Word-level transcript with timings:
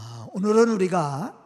아, 0.00 0.28
오늘은 0.32 0.68
우리가 0.68 1.36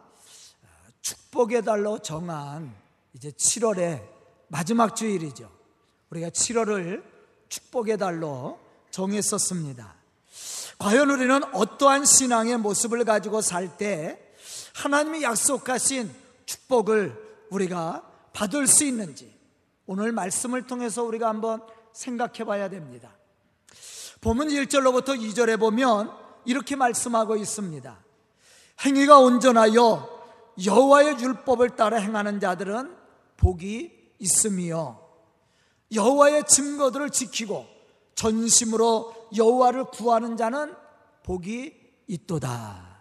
축복의 1.01 1.63
달로 1.63 1.97
정한 1.97 2.71
이제 3.13 3.31
7월의 3.31 4.07
마지막 4.47 4.95
주일이죠. 4.95 5.49
우리가 6.11 6.29
7월을 6.29 7.03
축복의 7.49 7.97
달로 7.97 8.59
정했었습니다. 8.91 9.95
과연 10.77 11.09
우리는 11.09 11.43
어떠한 11.55 12.05
신앙의 12.05 12.57
모습을 12.57 13.03
가지고 13.05 13.41
살 13.41 13.75
때 13.77 14.19
하나님이 14.75 15.23
약속하신 15.23 16.13
축복을 16.45 17.47
우리가 17.49 18.07
받을 18.33 18.67
수 18.67 18.83
있는지 18.83 19.35
오늘 19.87 20.11
말씀을 20.11 20.67
통해서 20.67 21.03
우리가 21.03 21.27
한번 21.27 21.63
생각해 21.91 22.43
봐야 22.45 22.69
됩니다. 22.69 23.09
보면 24.21 24.49
1절로부터 24.49 25.19
2절에 25.19 25.59
보면 25.59 26.11
이렇게 26.45 26.75
말씀하고 26.75 27.35
있습니다. 27.35 28.03
행위가 28.81 29.19
온전하여 29.19 30.13
여호와의 30.63 31.19
율법을 31.19 31.71
따라 31.71 31.97
행하는 31.97 32.39
자들은 32.39 32.95
복이 33.37 33.91
있으며 34.19 34.99
여호와의 35.93 36.45
증거들을 36.47 37.09
지키고 37.09 37.65
전심으로 38.15 39.29
여호와를 39.35 39.85
구하는 39.85 40.37
자는 40.37 40.73
복이 41.23 41.73
있도다. 42.07 42.93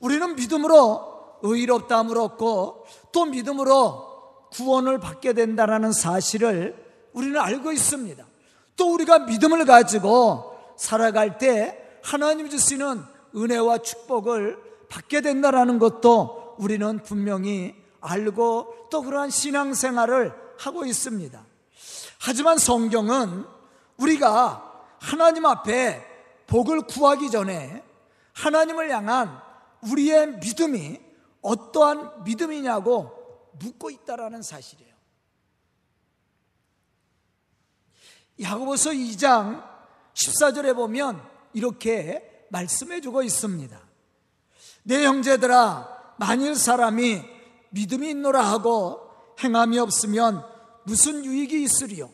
우리는 0.00 0.36
믿음으로 0.36 1.38
의롭다함을 1.42 2.18
얻고 2.18 2.86
또 3.12 3.24
믿음으로 3.24 4.48
구원을 4.52 4.98
받게 4.98 5.32
된다는 5.32 5.92
사실을 5.92 6.84
우리는 7.12 7.38
알고 7.40 7.72
있습니다. 7.72 8.24
또 8.76 8.92
우리가 8.92 9.20
믿음을 9.20 9.64
가지고 9.64 10.54
살아갈 10.76 11.38
때 11.38 11.98
하나님 12.02 12.48
주시는 12.48 13.02
은혜와 13.36 13.78
축복을 13.78 14.58
받게 14.88 15.20
된다는 15.20 15.78
것도 15.78 16.56
우리는 16.58 17.02
분명히 17.02 17.74
알고 18.00 18.88
또 18.90 19.02
그러한 19.02 19.30
신앙생활을 19.30 20.32
하고 20.58 20.84
있습니다. 20.84 21.44
하지만 22.18 22.58
성경은 22.58 23.44
우리가 23.98 24.84
하나님 25.00 25.44
앞에 25.44 26.04
복을 26.46 26.82
구하기 26.82 27.30
전에 27.30 27.82
하나님을 28.32 28.90
향한 28.90 29.40
우리의 29.82 30.38
믿음이 30.38 31.00
어떠한 31.42 32.24
믿음이냐고 32.24 33.50
묻고 33.58 33.90
있다라는 33.90 34.42
사실이에요. 34.42 34.94
야고보서 38.40 38.90
2장 38.90 39.64
14절에 40.14 40.74
보면 40.74 41.22
이렇게 41.54 42.35
말씀해 42.50 43.00
주고 43.00 43.22
있습니다. 43.22 43.80
내 44.84 45.04
형제들아 45.04 46.14
만일 46.18 46.54
사람이 46.54 47.22
믿음이 47.70 48.10
있노라 48.10 48.40
하고 48.40 49.10
행함이 49.42 49.78
없으면 49.78 50.44
무슨 50.84 51.24
유익이 51.24 51.62
있으리요? 51.62 52.10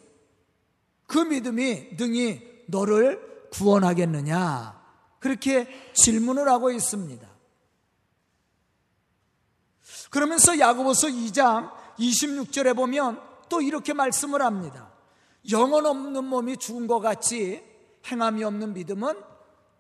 그 1.07 1.19
믿음이 1.19 1.97
능히 1.97 2.65
너를 2.67 3.49
구원하겠느냐? 3.51 4.81
그렇게 5.19 5.69
질문을 5.93 6.49
하고 6.49 6.71
있습니다. 6.71 7.29
그러면서 10.11 10.59
야고보서 10.59 11.09
2장 11.09 11.71
26절에 11.99 12.75
보면 12.75 13.21
또 13.49 13.61
이렇게 13.61 13.93
말씀을 13.93 14.43
합니다. 14.43 14.91
영혼 15.51 15.87
없는 15.87 16.25
몸이 16.25 16.57
죽은 16.57 16.87
것 16.87 17.01
같이 17.01 17.63
행함이 18.07 18.43
없는 18.43 18.73
믿음은 18.73 19.32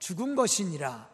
죽은 0.02 0.34
것이니라. 0.34 1.08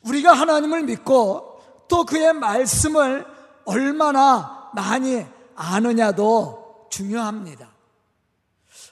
우리가 0.00 0.32
하나님을 0.32 0.84
믿고 0.84 1.60
또 1.86 2.04
그의 2.04 2.32
말씀을 2.32 3.26
얼마나 3.66 4.70
많이 4.72 5.26
아느냐도 5.54 6.86
중요합니다. 6.90 7.70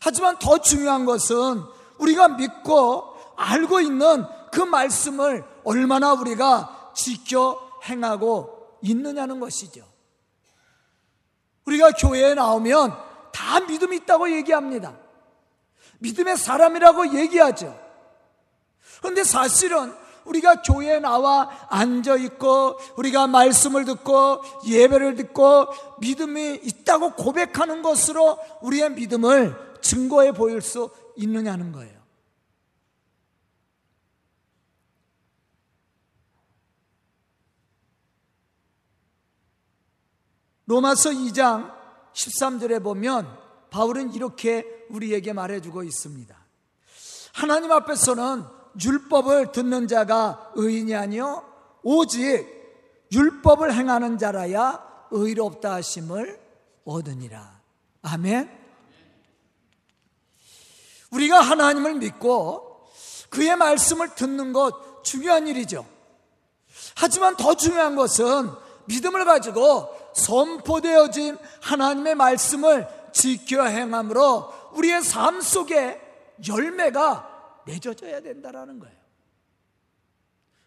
하지만 0.02 0.38
더 0.38 0.58
중요한 0.58 1.06
것은 1.06 1.62
우리가 1.96 2.28
믿고 2.28 3.16
알고 3.36 3.80
있는 3.80 4.26
그 4.52 4.60
말씀을 4.60 5.42
얼마나 5.64 6.12
우리가 6.12 6.92
지켜 6.94 7.58
행하고 7.84 8.76
있느냐는 8.82 9.40
것이죠. 9.40 9.82
우리가 11.64 11.92
교회에 11.92 12.34
나오면 12.34 12.94
다 13.32 13.60
믿음이 13.60 13.96
있다고 13.96 14.30
얘기합니다. 14.30 14.94
믿음의 16.00 16.36
사람이라고 16.36 17.14
얘기하죠. 17.14 17.85
그런데 19.06 19.22
사실은 19.22 19.94
우리가 20.24 20.62
교회에 20.62 20.98
나와 20.98 21.48
앉아 21.70 22.16
있고 22.16 22.76
우리가 22.96 23.28
말씀을 23.28 23.84
듣고 23.84 24.42
예배를 24.66 25.14
듣고 25.14 25.68
믿음이 26.00 26.60
있다고 26.64 27.12
고백하는 27.14 27.82
것으로 27.82 28.36
우리의 28.62 28.90
믿음을 28.90 29.78
증거해 29.80 30.32
보일 30.32 30.60
수 30.60 30.90
있느냐는 31.14 31.70
거예요. 31.70 31.94
로마서 40.64 41.10
2장 41.10 41.72
13절에 42.12 42.82
보면 42.82 43.38
바울은 43.70 44.14
이렇게 44.14 44.66
우리에게 44.90 45.32
말해주고 45.32 45.84
있습니다. 45.84 46.36
하나님 47.34 47.70
앞에서는 47.70 48.55
율법을 48.82 49.52
듣는 49.52 49.88
자가 49.88 50.52
의인이 50.54 50.94
아니요 50.94 51.44
오직 51.82 52.46
율법을 53.12 53.72
행하는 53.74 54.18
자라야 54.18 54.84
의롭다 55.10 55.74
하심을 55.74 56.40
얻으니라. 56.84 57.60
아멘. 58.02 58.50
우리가 61.10 61.40
하나님을 61.40 61.94
믿고 61.94 62.86
그의 63.30 63.56
말씀을 63.56 64.14
듣는 64.14 64.52
것 64.52 65.04
중요한 65.04 65.46
일이죠. 65.46 65.86
하지만 66.96 67.36
더 67.36 67.54
중요한 67.54 67.94
것은 67.94 68.50
믿음을 68.86 69.24
가지고 69.24 69.88
선포되어진 70.14 71.36
하나님의 71.60 72.14
말씀을 72.14 72.88
지켜 73.12 73.64
행함으로 73.64 74.52
우리의 74.72 75.02
삶 75.02 75.40
속에 75.40 76.00
열매가 76.48 77.35
맺어져야 77.66 78.20
된다라는 78.20 78.78
거예요. 78.78 78.96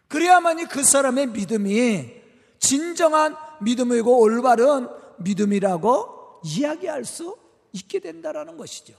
그래야만이 0.08 0.66
그 0.66 0.84
사람의 0.84 1.28
믿음이 1.28 2.20
진정한 2.58 3.36
믿음이고 3.60 4.20
올바른 4.20 4.88
믿음이라고 5.18 6.40
이야기할 6.44 7.04
수 7.04 7.36
있게 7.72 8.00
된다라는 8.00 8.56
것이죠. 8.56 8.94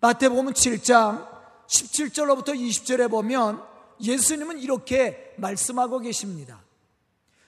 마태복음 0.00 0.52
7장 0.52 1.26
17절로부터 1.66 2.48
20절에 2.48 3.10
보면 3.10 3.62
예수님은 4.00 4.58
이렇게 4.58 5.34
말씀하고 5.38 6.00
계십니다. 6.00 6.62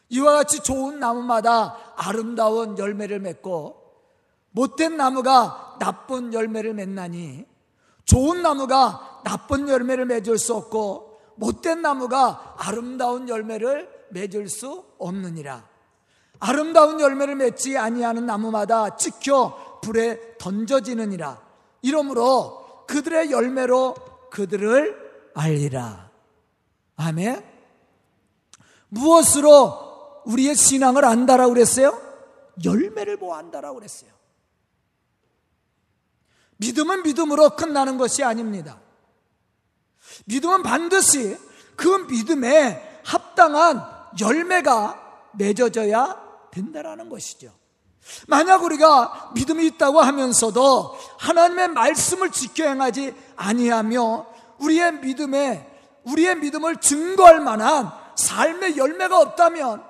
이와 0.08 0.32
같이 0.32 0.60
좋은 0.60 0.98
나무마다 0.98 1.94
아름다운 1.96 2.78
열매를 2.78 3.20
맺고 3.20 3.76
못된 4.52 4.96
나무가 4.96 5.76
나쁜 5.78 6.32
열매를 6.32 6.72
맺나니 6.72 7.44
좋은 8.08 8.40
나무가 8.40 9.20
나쁜 9.22 9.68
열매를 9.68 10.06
맺을 10.06 10.38
수 10.38 10.54
없고 10.54 11.20
못된 11.36 11.82
나무가 11.82 12.54
아름다운 12.58 13.28
열매를 13.28 14.06
맺을 14.10 14.48
수 14.48 14.82
없느니라. 14.98 15.68
아름다운 16.40 17.00
열매를 17.00 17.36
맺지 17.36 17.76
아니하는 17.76 18.24
나무마다 18.24 18.96
찍혀 18.96 19.80
불에 19.82 20.38
던져지느니라. 20.38 21.38
이러므로 21.82 22.86
그들의 22.86 23.30
열매로 23.30 23.94
그들을 24.30 25.30
알리라. 25.34 26.10
아멘. 26.96 27.44
무엇으로 28.88 30.22
우리의 30.24 30.54
신앙을 30.54 31.04
안다라고 31.04 31.52
그랬어요? 31.52 32.00
열매를 32.64 33.18
보아 33.18 33.38
안다라고 33.38 33.76
그랬어요. 33.76 34.17
믿음은 36.58 37.02
믿음으로 37.02 37.50
끝나는 37.50 37.98
것이 37.98 38.22
아닙니다. 38.22 38.78
믿음은 40.26 40.62
반드시 40.62 41.36
그 41.76 41.88
믿음에 42.08 43.00
합당한 43.04 43.82
열매가 44.20 45.30
맺어져야 45.34 46.20
된다라는 46.50 47.08
것이죠. 47.08 47.52
만약 48.26 48.64
우리가 48.64 49.32
믿음이 49.34 49.66
있다고 49.66 50.00
하면서도 50.00 50.96
하나님의 51.18 51.68
말씀을 51.68 52.30
지켜 52.30 52.66
행하지 52.66 53.14
아니하며 53.36 54.26
우리의 54.58 55.00
믿음에 55.00 55.68
우리의 56.04 56.36
믿음을 56.36 56.76
증거할 56.76 57.40
만한 57.40 57.90
삶의 58.16 58.76
열매가 58.76 59.18
없다면 59.20 59.84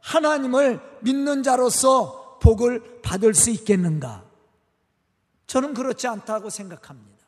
하나님을 0.00 0.80
믿는 1.00 1.42
자로서 1.42 2.38
복을 2.40 3.00
받을 3.02 3.34
수 3.34 3.50
있겠는가? 3.50 4.24
저는 5.52 5.74
그렇지 5.74 6.08
않다고 6.08 6.48
생각합니다. 6.48 7.26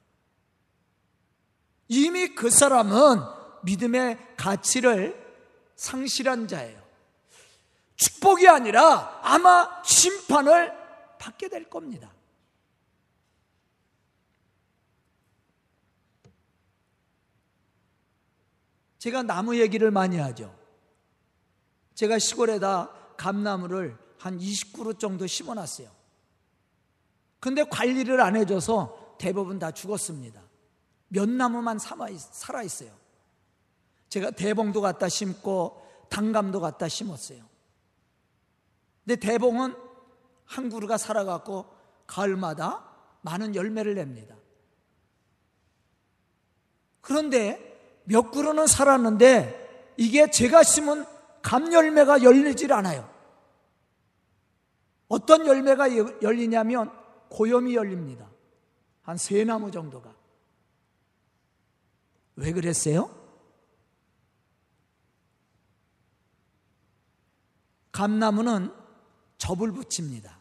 이미 1.89 2.35
그 2.35 2.49
사람은 2.49 3.21
믿음의 3.65 4.37
가치를 4.39 5.15
상실한 5.77 6.49
자예요. 6.49 6.83
축복이 7.97 8.49
아니라 8.49 9.21
아마 9.23 9.83
심판을 9.85 10.73
받게 11.19 11.51
될 11.51 11.69
겁니다. 11.69 12.15
제가 19.01 19.23
나무 19.23 19.59
얘기를 19.59 19.91
많이 19.91 20.17
하죠. 20.17 20.59
제가 21.95 22.19
시골에다 22.19 22.91
감나무를 23.19 23.99
한 24.17 24.39
20그루 24.39 24.99
정도 24.99 25.27
심어놨어요. 25.27 26.04
근데 27.45 27.63
관리를 27.63 28.23
안 28.23 28.37
해줘서 28.37 29.17
대부분 29.19 29.59
다 29.59 29.71
죽었습니다. 29.71 30.41
몇 31.09 31.29
나무만 31.29 31.79
살아있어요. 31.79 32.91
제가 34.09 34.31
대봉도 34.31 34.81
갖다 34.81 35.11
심고 35.11 35.87
당감도 36.09 36.63
갖다 36.63 36.89
심었어요. 36.89 37.45
근데 39.05 39.17
대봉은 39.17 39.77
한 40.47 40.71
그루가 40.71 40.97
살아갖고 40.97 41.67
가을마다 42.07 42.83
많은 43.21 43.55
열매를 43.55 43.95
냅니다. 43.95 44.35
그런데 47.03 48.01
몇 48.05 48.31
그루는 48.31 48.67
살았는데 48.67 49.93
이게 49.99 50.31
제가 50.31 50.63
심은 50.63 51.05
감열매가 51.43 52.23
열리질 52.23 52.73
않아요. 52.73 53.07
어떤 55.09 55.47
열매가 55.47 56.23
열리냐면 56.23 57.04
고염이 57.35 57.75
열립니다. 57.75 58.31
한 59.03 59.17
세 59.19 59.43
나무 59.45 59.73
정도가. 59.73 60.15
왜 62.37 62.53
그랬어요? 62.53 63.11
감나무는 67.91 68.73
접을 69.39 69.73
붙입니다. 69.73 70.39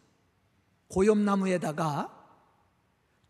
고염나무에다가 0.88 2.12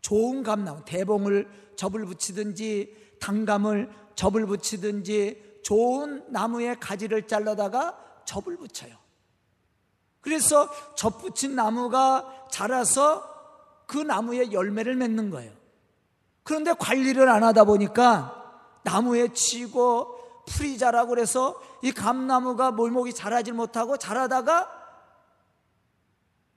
좋은 0.02 0.42
감나무, 0.42 0.84
대봉을 0.84 1.74
접을 1.76 2.04
붙이든지 2.04 3.16
당감을 3.18 3.90
접을 4.14 4.44
붙이든지 4.46 5.60
좋은 5.64 6.30
나무의 6.30 6.78
가지를 6.80 7.26
잘라다가 7.26 8.22
접을 8.26 8.58
붙여요. 8.58 8.94
그래서 10.20 10.68
접 10.94 11.22
붙인 11.22 11.54
나무가 11.54 12.46
자라서 12.50 13.33
그 13.86 13.98
나무에 13.98 14.52
열매를 14.52 14.96
맺는 14.96 15.30
거예요. 15.30 15.52
그런데 16.42 16.72
관리를 16.72 17.28
안 17.28 17.42
하다 17.42 17.64
보니까 17.64 18.80
나무에 18.82 19.32
치고 19.32 20.44
풀이 20.46 20.76
자라고 20.78 21.10
그래서 21.10 21.60
이 21.82 21.92
감나무가 21.92 22.70
몰목이 22.70 23.14
자라지 23.14 23.52
못하고 23.52 23.96
자라다가 23.96 24.70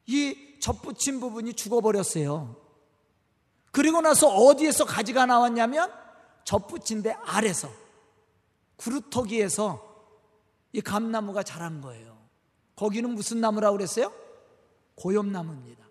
이 0.06 0.58
접붙인 0.60 1.20
부분이 1.20 1.54
죽어버렸어요. 1.54 2.56
그리고 3.72 4.02
나서 4.02 4.28
어디에서 4.28 4.86
가지가 4.86 5.26
나왔냐면 5.26 5.92
접붙인 6.44 7.02
데 7.04 7.16
아래서 7.26 7.70
구루터기에서 8.78 9.86
이 10.74 10.82
감나무가 10.82 11.44
자란 11.44 11.82
거예요. 11.82 12.18
거기는 12.76 13.10
무슨 13.10 13.42
나무라고 13.42 13.78
그랬어요? 13.78 14.12
고염나무입니다. 14.96 15.87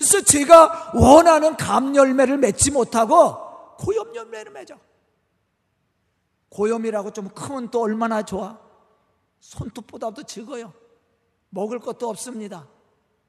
그래서 0.00 0.22
제가 0.22 0.92
원하는 0.94 1.58
감열매를 1.58 2.38
맺지 2.38 2.70
못하고 2.70 3.76
고염열매를 3.76 4.50
맺어. 4.50 4.78
고염이라고 6.48 7.12
좀 7.12 7.28
크면 7.28 7.70
또 7.70 7.82
얼마나 7.82 8.22
좋아? 8.22 8.58
손톱보다도 9.40 10.22
적어요. 10.22 10.72
먹을 11.50 11.80
것도 11.80 12.08
없습니다. 12.08 12.66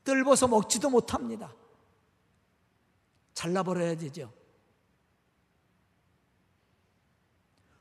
뜰어서 0.06 0.48
먹지도 0.48 0.90
못합니다. 0.90 1.54
잘라버려야 3.34 3.98
되죠. 3.98 4.32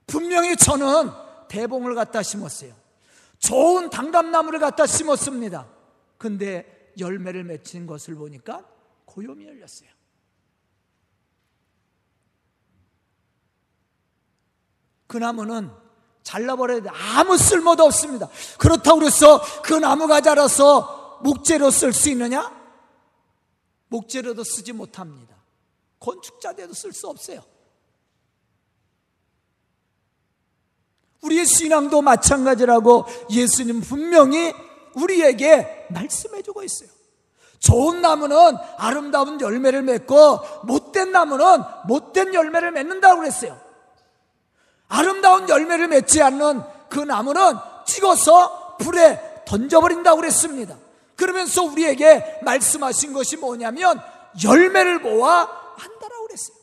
분명히 0.08 0.56
저는 0.56 1.12
대봉을 1.48 1.94
갖다 1.94 2.24
심었어요. 2.24 2.74
좋은 3.38 3.88
당감나무를 3.88 4.58
갖다 4.58 4.84
심었습니다. 4.84 5.68
근데 6.18 6.92
열매를 6.98 7.44
맺힌 7.44 7.86
것을 7.86 8.16
보니까 8.16 8.69
고염이 9.10 9.44
열렸어요. 9.44 9.88
그 15.08 15.16
나무는 15.16 15.70
잘라버려야 16.22 16.82
돼. 16.82 16.90
아무 16.90 17.36
쓸모도 17.36 17.82
없습니다. 17.84 18.28
그렇다고 18.58 19.00
그래서 19.00 19.42
그 19.62 19.74
나무가 19.74 20.20
자라서 20.20 21.18
목재로 21.24 21.72
쓸 21.72 21.92
수 21.92 22.08
있느냐? 22.10 22.56
목재로도 23.88 24.44
쓰지 24.44 24.72
못합니다. 24.72 25.34
건축자대도 25.98 26.72
쓸 26.72 26.92
수 26.92 27.08
없어요. 27.08 27.42
우리의 31.22 31.46
신앙도 31.46 32.00
마찬가지라고 32.00 33.06
예수님 33.30 33.80
분명히 33.80 34.54
우리에게 34.94 35.88
말씀해 35.90 36.42
주고 36.42 36.62
있어요. 36.62 36.99
좋은 37.60 38.00
나무는 38.00 38.56
아름다운 38.78 39.40
열매를 39.40 39.82
맺고 39.82 40.40
못된 40.64 41.12
나무는 41.12 41.62
못된 41.86 42.34
열매를 42.34 42.72
맺는다고 42.72 43.20
그랬어요. 43.20 43.58
아름다운 44.88 45.48
열매를 45.48 45.86
맺지 45.88 46.20
않는 46.22 46.62
그 46.88 46.98
나무는 46.98 47.56
찍어서 47.86 48.76
불에 48.78 49.44
던져버린다고 49.46 50.16
그랬습니다. 50.20 50.76
그러면서 51.16 51.62
우리에게 51.62 52.40
말씀하신 52.42 53.12
것이 53.12 53.36
뭐냐면 53.36 54.00
열매를 54.42 55.00
모아 55.00 55.42
한다라고 55.76 56.26
그랬어요. 56.26 56.56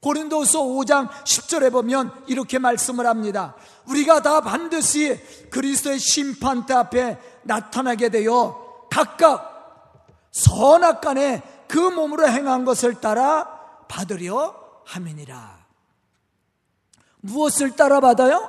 고린도서 0.00 0.62
5장 0.62 1.10
10절에 1.10 1.72
보면 1.72 2.12
이렇게 2.28 2.60
말씀을 2.60 3.06
합니다. 3.06 3.56
우리가 3.88 4.22
다 4.22 4.40
반드시 4.40 5.20
그리스도의 5.50 5.98
심판대 5.98 6.74
앞에 6.74 7.18
나타나게 7.42 8.10
되어 8.10 8.65
각각 8.90 10.06
선악 10.30 11.00
간에 11.00 11.42
그 11.68 11.78
몸으로 11.78 12.28
행한 12.28 12.64
것을 12.64 13.00
따라 13.00 13.84
받으려 13.88 14.82
함이니라. 14.84 15.66
무엇을 17.20 17.74
따라 17.74 18.00
받아요? 18.00 18.48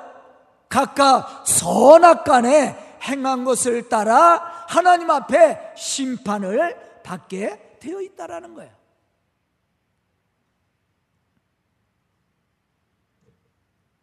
각각 0.69 1.47
선악 1.47 2.23
간에 2.23 2.99
행한 3.01 3.43
것을 3.43 3.89
따라 3.89 4.65
하나님 4.67 5.09
앞에 5.09 5.75
심판을 5.77 7.01
받게 7.03 7.77
되어 7.79 8.01
있다라는 8.01 8.53
거예요. 8.53 8.75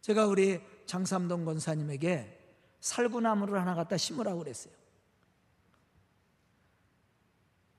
제가 0.01 0.27
우리 0.27 0.61
장삼동 0.85 1.45
권사님에게 1.45 2.35
살구나무를 2.79 3.59
하나 3.59 3.73
갖다 3.73 3.97
심으라고 3.97 4.39
그랬어요. 4.39 4.74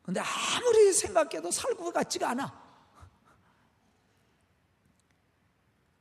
근데 0.07 0.21
아무리 0.21 0.93
생각해도 0.93 1.51
살구 1.51 1.93
같지가 1.93 2.31
않아. 2.31 2.65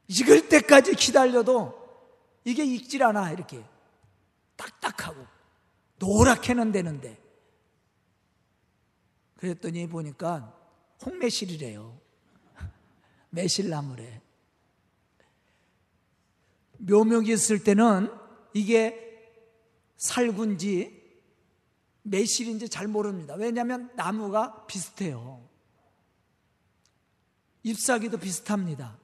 익을 0.08 0.48
때까지 0.48 0.94
기다려도 0.94 1.74
이게 2.44 2.64
익질 2.64 3.02
않아 3.02 3.32
이렇게. 3.32 3.66
딱딱하고. 4.56 5.26
노랗게는 5.98 6.72
되는데. 6.72 7.20
그랬더니 9.38 9.90
보니까 9.90 10.56
홍매실이래요. 11.04 12.00
매실나무래 13.32 14.22
묘목이 16.78 17.34
있을 17.34 17.64
때는 17.64 18.12
이게 18.54 19.02
살군지 19.98 20.95
매실인지 22.06 22.70
잘 22.70 22.88
모릅니다. 22.88 23.34
왜냐하면 23.36 23.92
나무가 23.96 24.66
비슷해요. 24.68 25.44
잎사귀도 27.64 28.18
비슷합니다. 28.18 28.96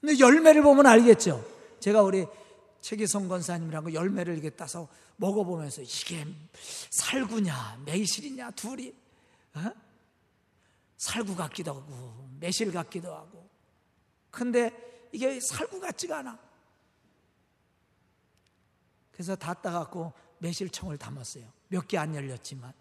근데 0.00 0.18
열매를 0.18 0.62
보면 0.62 0.86
알겠죠. 0.86 1.44
제가 1.80 2.02
우리 2.02 2.26
최기성 2.82 3.28
권사님이라고 3.28 3.94
열매를 3.94 4.34
이렇게 4.34 4.50
따서 4.50 4.88
먹어보면서 5.16 5.82
이게 5.82 6.26
살구냐 6.90 7.82
매실이냐 7.86 8.50
둘이 8.50 8.92
어? 9.54 9.70
살구 10.98 11.36
같기도 11.36 11.72
하고 11.74 12.28
매실 12.38 12.70
같기도 12.70 13.14
하고. 13.14 13.48
근데 14.30 15.08
이게 15.12 15.40
살구 15.40 15.80
같지가 15.80 16.18
않아 16.18 16.38
그래서 19.22 19.36
다 19.36 19.54
따갖고 19.54 20.12
매실청을 20.38 20.98
담았어요 20.98 21.44
몇 21.68 21.86
개 21.86 21.96
안 21.96 22.12
열렸지만 22.12 22.72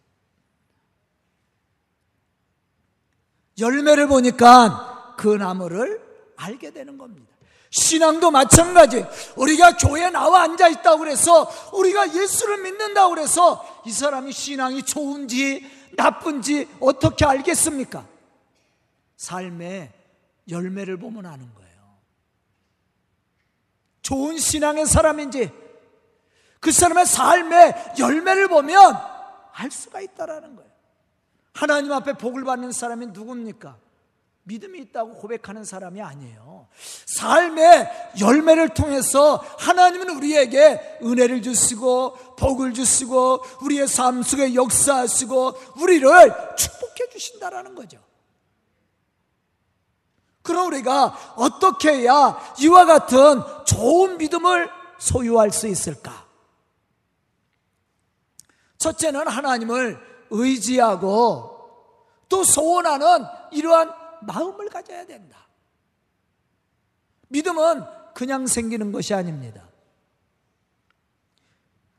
열매를 3.59 4.07
보니까 4.07 5.13
그 5.19 5.27
나무를 5.35 6.01
알게 6.37 6.71
되는 6.71 6.97
겁니다. 6.97 7.31
신앙도 7.69 8.31
마찬가지. 8.31 9.05
우리가 9.35 9.77
교회에 9.77 10.09
나와 10.09 10.41
앉아 10.41 10.67
있다고 10.69 10.97
그래서 10.97 11.47
우리가 11.73 12.15
예수를 12.15 12.63
믿는다고 12.63 13.11
그래서 13.11 13.83
이 13.85 13.91
사람이 13.91 14.31
신앙이 14.31 14.81
좋은지 14.81 15.69
나쁜지 15.95 16.67
어떻게 16.79 17.23
알겠습니까? 17.23 18.07
삶의 19.17 19.93
열매를 20.49 20.97
보면 20.97 21.27
아는 21.27 21.53
거예요. 21.53 21.97
좋은 24.01 24.39
신앙의 24.39 24.87
사람인지 24.87 25.60
그 26.61 26.71
사람의 26.71 27.05
삶의 27.05 27.95
열매를 27.99 28.47
보면 28.47 28.97
알 29.51 29.69
수가 29.69 29.99
있다라는 29.99 30.55
거예요. 30.55 30.71
하나님 31.53 31.91
앞에 31.91 32.13
복을 32.13 32.45
받는 32.45 32.71
사람이 32.71 33.07
누굽니까? 33.07 33.75
믿음이 34.43 34.79
있다고 34.79 35.15
고백하는 35.15 35.63
사람이 35.63 36.01
아니에요. 36.01 36.67
삶의 37.05 38.13
열매를 38.19 38.69
통해서 38.69 39.43
하나님은 39.59 40.09
우리에게 40.09 40.99
은혜를 41.03 41.41
주시고 41.41 42.35
복을 42.37 42.73
주시고 42.73 43.43
우리의 43.63 43.87
삶 43.87 44.23
속에 44.23 44.53
역사하시고 44.53 45.53
우리를 45.81 46.09
축복해 46.57 47.09
주신다라는 47.11 47.75
거죠. 47.75 47.99
그럼 50.43 50.67
우리가 50.67 51.35
어떻게 51.35 51.93
해야 51.93 52.39
이와 52.59 52.85
같은 52.85 53.41
좋은 53.65 54.17
믿음을 54.17 54.69
소유할 54.99 55.51
수 55.51 55.67
있을까? 55.67 56.30
첫째는 58.81 59.27
하나님을 59.27 59.99
의지하고 60.31 61.51
또 62.27 62.43
소원하는 62.43 63.25
이러한 63.51 63.93
마음을 64.21 64.69
가져야 64.69 65.05
된다. 65.05 65.37
믿음은 67.27 67.83
그냥 68.15 68.47
생기는 68.47 68.91
것이 68.91 69.13
아닙니다. 69.13 69.61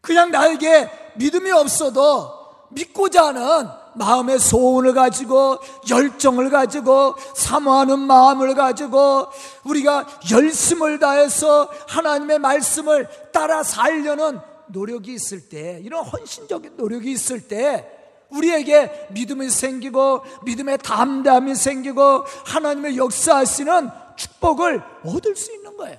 그냥 0.01 0.33
나에게 0.33 0.91
믿음이 1.17 1.53
없어도 1.53 2.67
믿고자 2.71 3.27
하는 3.27 3.69
마음의 3.95 4.41
소원을 4.41 4.95
가지고 4.95 5.59
열정을 5.89 6.51
가지고 6.51 7.15
사모하는 7.37 8.01
마음을 8.01 8.55
가지고 8.55 9.29
우리가 9.65 10.07
열심을 10.33 10.99
다해서 10.99 11.71
하나님의 11.87 12.41
말씀을 12.41 13.09
따라 13.33 13.62
살려는 13.62 14.41
노력이 14.73 15.14
있을 15.14 15.49
때 15.49 15.81
이런 15.83 16.05
헌신적인 16.05 16.76
노력이 16.76 17.12
있을 17.12 17.47
때 17.47 18.00
우리에게 18.31 19.09
믿음이 19.12 19.50
생기고 19.50 20.23
믿음의 20.45 20.79
담담이 20.79 21.55
생기고 21.55 22.25
하나님의 22.47 22.97
역사하시는 22.97 23.91
축복을 24.17 24.83
얻을 25.05 25.37
수 25.37 25.52
있는 25.52 25.76
거예요. 25.76 25.99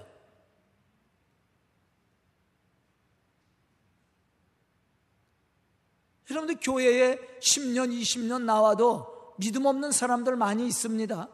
여러분들 6.32 6.58
교회에 6.62 7.18
10년, 7.40 7.92
20년 7.92 8.44
나와도 8.44 9.36
믿음 9.38 9.66
없는 9.66 9.92
사람들 9.92 10.36
많이 10.36 10.68
있습니다. 10.68 11.30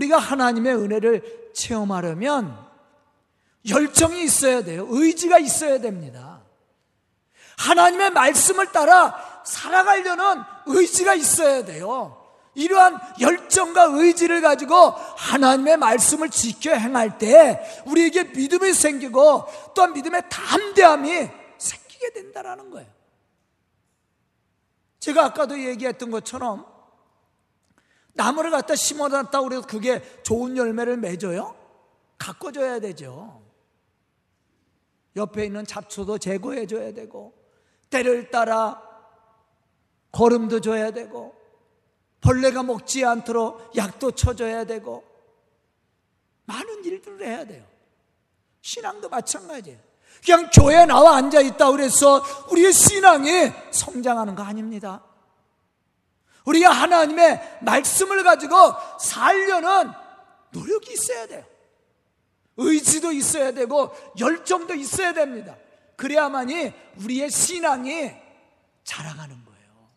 우리가 0.00 0.18
하나님의 0.18 0.74
은혜를 0.74 1.50
체험하려면 1.54 2.56
열정이 3.68 4.22
있어야 4.24 4.64
돼요. 4.64 4.86
의지가 4.88 5.38
있어야 5.38 5.78
됩니다. 5.80 6.40
하나님의 7.58 8.10
말씀을 8.10 8.72
따라 8.72 9.42
살아가려는 9.44 10.42
의지가 10.66 11.14
있어야 11.14 11.64
돼요. 11.64 12.16
이러한 12.54 12.98
열정과 13.20 13.84
의지를 13.92 14.40
가지고 14.40 14.90
하나님의 15.16 15.76
말씀을 15.76 16.30
지켜 16.30 16.72
행할 16.74 17.18
때 17.18 17.60
우리에게 17.86 18.24
믿음이 18.24 18.72
생기고 18.72 19.44
또한 19.74 19.92
믿음의 19.92 20.22
담대함이 20.30 21.28
생기게 21.58 22.12
된다라는 22.14 22.70
거예요. 22.70 22.88
제가 24.98 25.26
아까도 25.26 25.58
얘기했던 25.58 26.10
것처럼 26.10 26.69
나무를 28.14 28.50
갖다 28.50 28.74
심어놨다고 28.74 29.48
그래서 29.48 29.66
그게 29.66 30.02
좋은 30.22 30.56
열매를 30.56 30.96
맺어요? 30.96 31.56
가꿔줘야 32.18 32.80
되죠. 32.80 33.42
옆에 35.16 35.46
있는 35.46 35.66
잡초도 35.66 36.18
제거해줘야 36.18 36.92
되고, 36.92 37.34
때를 37.88 38.30
따라 38.30 38.82
거름도 40.12 40.60
줘야 40.60 40.90
되고, 40.90 41.34
벌레가 42.20 42.62
먹지 42.62 43.04
않도록 43.04 43.76
약도 43.76 44.12
쳐줘야 44.12 44.64
되고, 44.64 45.04
많은 46.44 46.84
일들을 46.84 47.26
해야 47.26 47.44
돼요. 47.44 47.64
신앙도 48.60 49.08
마찬가지예요. 49.08 49.78
그냥 50.24 50.50
교회에 50.52 50.84
나와 50.84 51.16
앉아 51.16 51.40
있다 51.40 51.70
그래서 51.70 52.22
우리의 52.50 52.72
신앙이 52.72 53.52
성장하는 53.70 54.34
거 54.34 54.42
아닙니다. 54.42 55.02
우리가 56.44 56.70
하나님의 56.70 57.58
말씀을 57.62 58.22
가지고 58.22 58.54
살려는 58.98 59.92
노력이 60.50 60.92
있어야 60.92 61.26
돼요. 61.26 61.44
의지도 62.56 63.12
있어야 63.12 63.52
되고 63.52 63.94
열정도 64.18 64.74
있어야 64.74 65.12
됩니다. 65.12 65.56
그래야만이 65.96 66.72
우리의 66.98 67.30
신앙이 67.30 68.10
자라가는 68.84 69.44
거예요. 69.44 69.90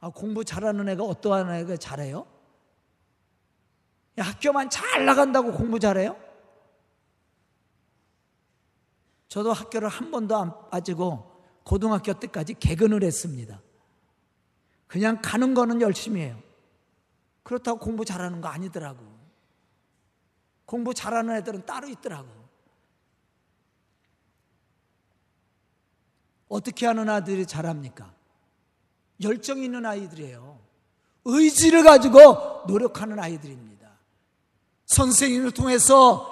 아, 0.00 0.10
공부 0.10 0.44
잘하는 0.44 0.88
애가 0.90 1.02
어떠한 1.02 1.54
애가 1.54 1.76
잘해요? 1.76 2.26
학교만 4.16 4.70
잘 4.70 5.04
나간다고 5.04 5.52
공부 5.52 5.80
잘해요? 5.80 6.16
저도 9.28 9.52
학교를 9.52 9.88
한 9.88 10.10
번도 10.12 10.36
안 10.36 10.70
빠지고 10.70 11.33
고등학교 11.64 12.12
때까지 12.12 12.54
개근을 12.54 13.02
했습니다. 13.02 13.60
그냥 14.86 15.20
가는 15.20 15.54
거는 15.54 15.80
열심히 15.80 16.20
해요. 16.20 16.40
그렇다고 17.42 17.78
공부 17.78 18.04
잘하는 18.04 18.40
거 18.40 18.48
아니더라고. 18.48 19.04
공부 20.66 20.94
잘하는 20.94 21.36
애들은 21.36 21.66
따로 21.66 21.88
있더라고. 21.88 22.28
어떻게 26.48 26.86
하는 26.86 27.08
아들이 27.08 27.46
잘합니까? 27.46 28.14
열정 29.22 29.58
있는 29.58 29.84
아이들이에요. 29.84 30.58
의지를 31.24 31.82
가지고 31.82 32.64
노력하는 32.68 33.18
아이들입니다. 33.18 33.88
선생님을 34.86 35.52
통해서 35.52 36.30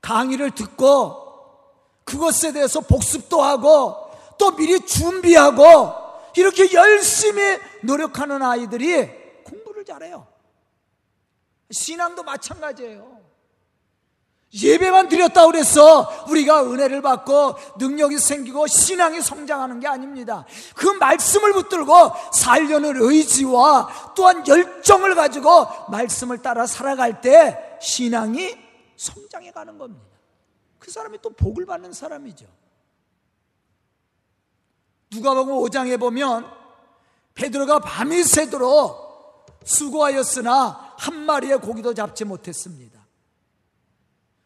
강의를 0.00 0.52
듣고 0.52 1.28
그것에 2.04 2.52
대해서 2.52 2.80
복습도 2.80 3.42
하고 3.42 3.96
또 4.40 4.56
미리 4.56 4.80
준비하고 4.80 5.92
이렇게 6.34 6.72
열심히 6.72 7.58
노력하는 7.82 8.42
아이들이 8.42 9.06
공부를 9.44 9.84
잘해요. 9.84 10.26
신앙도 11.70 12.22
마찬가지예요. 12.22 13.20
예배만 14.52 15.08
드렸다 15.08 15.46
그래서 15.46 16.10
우리가 16.28 16.64
은혜를 16.64 17.02
받고 17.02 17.54
능력이 17.78 18.18
생기고 18.18 18.66
신앙이 18.66 19.20
성장하는 19.20 19.78
게 19.78 19.86
아닙니다. 19.86 20.44
그 20.74 20.88
말씀을 20.88 21.52
붙들고 21.52 21.92
살려는 22.32 22.94
의지와 22.96 24.14
또한 24.16 24.44
열정을 24.48 25.14
가지고 25.14 25.66
말씀을 25.90 26.38
따라 26.38 26.66
살아갈 26.66 27.20
때 27.20 27.78
신앙이 27.80 28.56
성장해 28.96 29.52
가는 29.52 29.78
겁니다. 29.78 30.04
그 30.78 30.90
사람이 30.90 31.18
또 31.22 31.30
복을 31.30 31.66
받는 31.66 31.92
사람이죠. 31.92 32.46
누가복음 35.12 35.54
5장에 35.54 35.98
보면 35.98 36.50
베드로가 37.34 37.80
밤이 37.80 38.22
새도록 38.22 39.46
수고하였으나 39.64 40.94
한 40.98 41.14
마리의 41.26 41.60
고기도 41.60 41.94
잡지 41.94 42.24
못했습니다. 42.24 43.00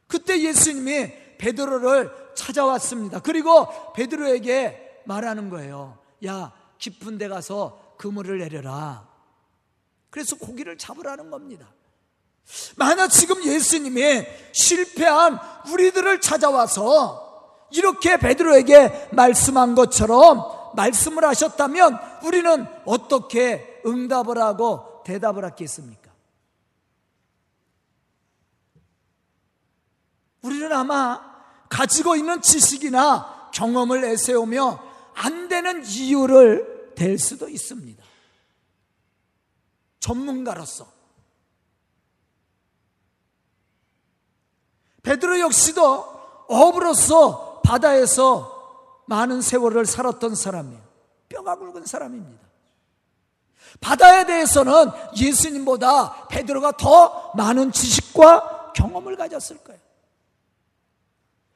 그때 0.07 0.41
예수님이 0.41 1.13
베드로를 1.39 2.33
찾아왔습니다. 2.35 3.21
그리고 3.21 3.93
베드로에게 3.95 5.03
말하는 5.05 5.51
거예요. 5.51 5.99
야, 6.27 6.53
깊은 6.79 7.19
데 7.19 7.29
가서 7.29 7.95
그물을 7.99 8.39
내려라. 8.39 9.09
그래서 10.11 10.37
고기를 10.37 10.79
잡으라는 10.79 11.31
겁니다. 11.31 11.69
만약 12.77 13.09
지금 13.09 13.43
예수님이 13.45 14.25
실패한 14.53 15.39
우리들을 15.71 16.21
찾아와서 16.21 17.24
이렇게 17.71 18.17
베드로에게 18.17 19.11
말씀한 19.13 19.75
것처럼 19.75 20.73
말씀을 20.77 21.25
하셨다면 21.25 21.99
우리는 22.25 22.67
어떻게 22.85 23.81
응답을 23.87 24.39
하고 24.39 25.03
대답을 25.05 25.45
하겠습니까? 25.45 26.13
우리는 30.43 30.71
아마 30.73 31.21
가지고 31.69 32.17
있는 32.17 32.41
지식이나 32.43 33.51
경험을 33.53 34.03
내세우며 34.03 34.85
안 35.15 35.49
되는 35.49 35.85
이유를 35.85 36.93
댈 36.95 37.19
수도 37.19 37.49
있습니다. 37.49 38.03
전문가로서. 40.01 40.87
베드로 45.03 45.41
역시도 45.41 45.83
어부로서 46.49 47.54
바다에서 47.65 49.03
많은 49.07 49.41
세월을 49.41 49.87
살았던 49.87 50.35
사람이에요. 50.35 50.81
뼈가 51.29 51.57
굵은 51.57 51.87
사람입니다. 51.87 52.45
바다에 53.81 54.25
대해서는 54.27 54.91
예수님보다 55.17 56.29
베드로가 56.29 56.73
더 56.77 57.33
많은 57.35 57.73
지식과 57.73 58.73
경험을 58.75 59.17
가졌을 59.17 59.59
거예요. 59.59 59.81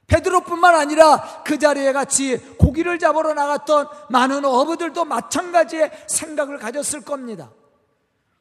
베드로뿐만 0.08 0.74
아니라 0.74 1.42
그 1.44 1.58
자리에 1.58 1.92
같이 1.92 2.38
고기를 2.56 2.98
잡으러 2.98 3.34
나갔던 3.34 3.88
많은 4.08 4.44
어부들도 4.44 5.04
마찬가지의 5.04 5.92
생각을 6.06 6.58
가졌을 6.58 7.02
겁니다. 7.02 7.50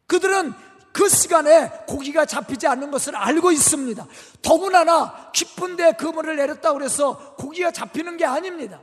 그들은 0.08 0.54
그 0.98 1.10
시간에 1.10 1.70
고기가 1.88 2.26
잡히지 2.26 2.66
않는 2.66 2.90
것을 2.90 3.16
알고 3.16 3.52
있습니다. 3.52 4.08
더구나나 4.42 5.32
깊은데 5.32 5.92
그물을 5.92 6.36
내렸다고 6.36 6.82
해서 6.82 7.36
고기가 7.36 7.70
잡히는 7.70 8.18
게 8.18 8.26
아닙니다. 8.26 8.82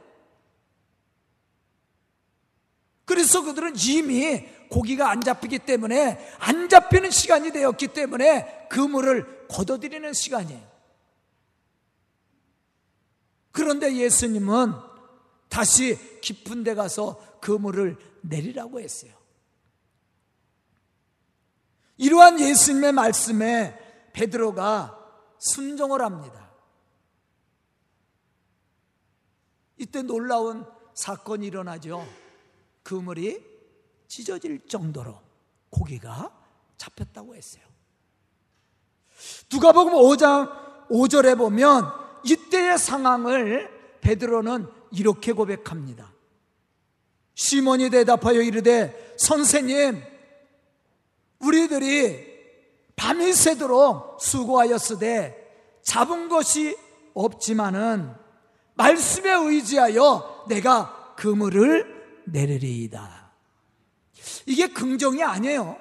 그래서 3.04 3.42
그들은 3.42 3.74
이미 3.76 4.46
고기가 4.70 5.10
안 5.10 5.22
잡히기 5.22 5.58
때문에 5.58 6.24
안 6.38 6.68
잡히는 6.68 7.10
시간이 7.10 7.50
되었기 7.50 7.88
때문에 7.88 8.68
그물을 8.70 9.48
걷어들이는 9.48 10.12
시간이에요. 10.12 10.62
그런데 13.50 13.92
예수님은 13.92 14.72
다시 15.48 15.98
깊은 16.20 16.62
데 16.62 16.74
가서 16.74 17.40
그물을 17.40 17.96
내리라고 18.20 18.78
했어요. 18.78 19.23
이러한 21.96 22.40
예수님의 22.40 22.92
말씀에 22.92 23.78
베드로가 24.12 24.98
순종을 25.38 26.02
합니다. 26.02 26.50
이때 29.78 30.02
놀라운 30.02 30.64
사건이 30.94 31.46
일어나죠. 31.46 32.06
그물이 32.82 33.44
찢어질 34.08 34.66
정도로 34.66 35.20
고기가 35.70 36.32
잡혔다고 36.76 37.34
했어요. 37.34 37.64
누가복음 39.52 39.94
5장 39.94 40.88
5절에 40.88 41.36
보면 41.36 41.84
이때의 42.24 42.78
상황을 42.78 43.98
베드로는 44.00 44.68
이렇게 44.92 45.32
고백합니다. 45.32 46.12
시몬이 47.34 47.90
대답하여 47.90 48.40
이르되 48.40 49.14
선생님 49.18 50.13
우리들이 51.44 52.34
밤이 52.96 53.32
새도록 53.32 54.18
수고하였으되 54.20 55.80
잡은 55.82 56.28
것이 56.28 56.76
없지만은 57.14 58.14
말씀에 58.74 59.30
의지하여 59.30 60.46
내가 60.48 61.14
그물을 61.16 62.22
내리리이다. 62.24 63.32
이게 64.46 64.68
긍정이 64.68 65.22
아니에요. 65.22 65.76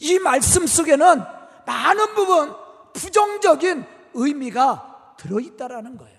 이 0.00 0.18
말씀 0.18 0.66
속에는 0.66 1.22
많은 1.66 2.14
부분 2.14 2.54
부정적인 2.92 3.84
의미가 4.14 5.14
들어있다라는 5.18 5.96
거예요. 5.98 6.18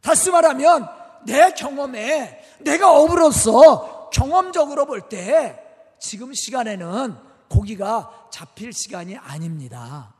다시 0.00 0.30
말하면 0.30 0.88
내 1.26 1.52
경험에 1.52 2.42
내가 2.60 2.92
업으로서 2.92 4.10
경험적으로 4.10 4.86
볼 4.86 5.08
때 5.08 5.69
지금 6.00 6.32
시간에는 6.32 7.16
고기가 7.48 8.28
잡힐 8.32 8.72
시간이 8.72 9.16
아닙니다. 9.16 10.14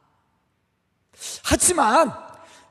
하지만 1.45 2.12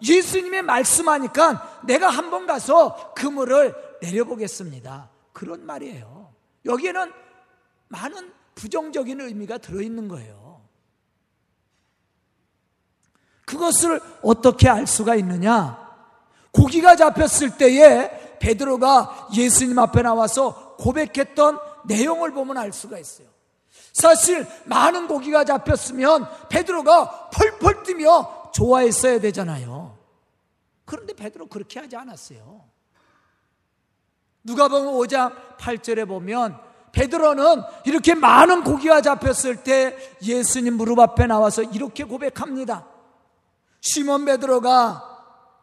예수님의 0.02 0.62
말씀하니까 0.62 1.82
내가 1.86 2.10
한번 2.10 2.46
가서 2.46 3.14
그물을 3.14 3.76
내려보겠습니다. 4.02 5.10
그런 5.34 5.66
말이에요. 5.66 6.34
여기에는 6.66 7.12
많은 7.90 8.34
부정적인 8.56 9.22
의미가 9.22 9.58
들어있는 9.58 10.08
거예요. 10.08 10.62
그것을 13.46 14.00
어떻게 14.22 14.70
알 14.70 14.86
수가 14.86 15.16
있느냐? 15.16 15.90
고기가 16.52 16.96
잡혔을 16.96 17.58
때에 17.58 18.38
베드로가 18.40 19.30
예수님 19.36 19.80
앞에 19.80 20.02
나와서 20.02 20.76
고백했던 20.78 21.69
내용을 21.86 22.32
보면 22.32 22.58
알 22.58 22.74
수가 22.74 22.98
있어요. 22.98 23.28
사실 23.94 24.48
많은 24.66 25.08
고기가 25.08 25.44
잡혔으면 25.44 26.28
베드로가 26.50 27.30
펄펄 27.30 27.84
뛰며 27.84 28.52
좋아했어야 28.54 29.20
되잖아요. 29.20 29.98
그런데 30.86 31.14
베드로 31.14 31.48
그렇게 31.48 31.80
하지 31.80 31.96
않았어요. 31.96 32.64
누가 34.44 34.68
보면 34.68 34.94
5장 34.94 35.58
8절에 35.58 36.08
보면 36.08 36.60
베드로는 36.92 37.62
이렇게 37.86 38.16
많은 38.16 38.64
고기가 38.64 39.02
잡혔을 39.02 39.64
때 39.64 39.96
예수님 40.24 40.76
무릎 40.76 41.00
앞에 41.00 41.28
나와서 41.28 41.62
이렇게 41.62 42.04
고백합니다. 42.04 42.88
시몬 43.82 44.26
베드로가 44.26 45.06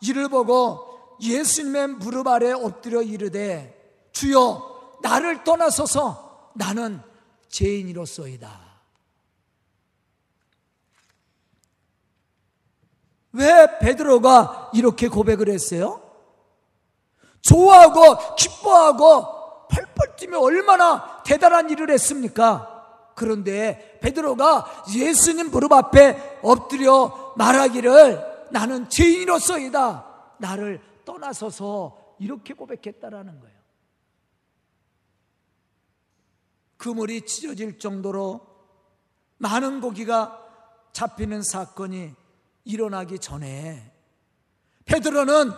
이를 0.01 0.29
보고 0.29 1.17
예수님의 1.21 1.89
무릎 1.89 2.29
아래 2.29 2.53
엎드려 2.53 3.03
이르되 3.03 4.09
주여 4.13 4.76
나를 5.03 5.45
떠나서서 5.45 6.53
나는 6.55 7.01
죄인이로소이다. 7.49 8.67
왜 13.33 13.79
베드로가 13.79 14.71
이렇게 14.75 15.09
고백을 15.09 15.49
했어요? 15.51 16.03
좋아하고 17.43 18.35
기뻐하고 18.37 19.69
펄펄 19.69 20.17
뛰며 20.17 20.41
얼마나 20.41 21.23
대단한 21.23 21.71
일을 21.71 21.91
했습니까? 21.91 23.13
그런데 23.15 23.99
베드로가 24.01 24.85
예수님 24.95 25.51
무릎 25.51 25.73
앞에 25.73 26.41
엎드려 26.43 27.35
말하기를 27.37 28.49
나는 28.51 28.89
죄인으로서이다. 28.89 30.37
나를 30.39 30.81
떠나서서 31.05 32.17
이렇게 32.19 32.55
고백했다라는 32.55 33.41
거예요. 33.41 33.57
그물이 36.77 37.27
찢어질 37.27 37.79
정도로 37.79 38.47
많은 39.39 39.81
고기가 39.81 40.43
잡히는 40.93 41.43
사건이 41.43 42.15
일어나기 42.65 43.19
전에 43.19 43.93
베드로는 44.85 45.53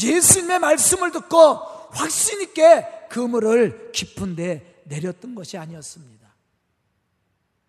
예수님의 0.00 0.58
말씀을 0.58 1.12
듣고 1.12 1.54
확신 1.90 2.40
있게 2.42 2.86
그물을 3.10 3.92
깊은 3.92 4.36
데 4.36 4.82
내렸던 4.84 5.34
것이 5.34 5.58
아니었습니다. 5.58 6.28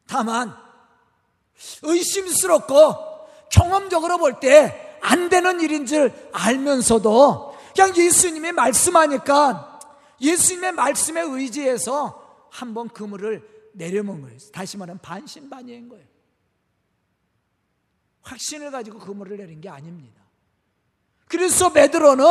다만 0.08 0.56
의심스럽고 1.82 2.74
경험적으로 3.50 4.18
볼 4.18 4.40
때 4.40 4.94
안 5.04 5.28
되는 5.28 5.60
일인 5.60 5.86
줄 5.86 6.14
알면서도 6.32 7.58
그냥 7.76 7.96
예수님이 7.96 8.54
말씀하니까 8.54 9.80
예수님의 10.22 10.72
말씀에 10.72 11.22
의지해서 11.22 12.23
한 12.54 12.76
번 12.76 12.88
그물을 12.88 13.72
내려놓은 13.74 14.22
거예요. 14.22 14.38
다시 14.54 14.78
말하면 14.78 15.00
반신반의인 15.02 15.90
거예요. 15.90 16.06
확신을 18.22 18.70
가지고 18.70 19.00
그물을 19.00 19.36
내린 19.38 19.60
게 19.60 19.70
아닙니다. 19.70 20.22
그래서 21.28 21.74
베드로는 21.74 22.24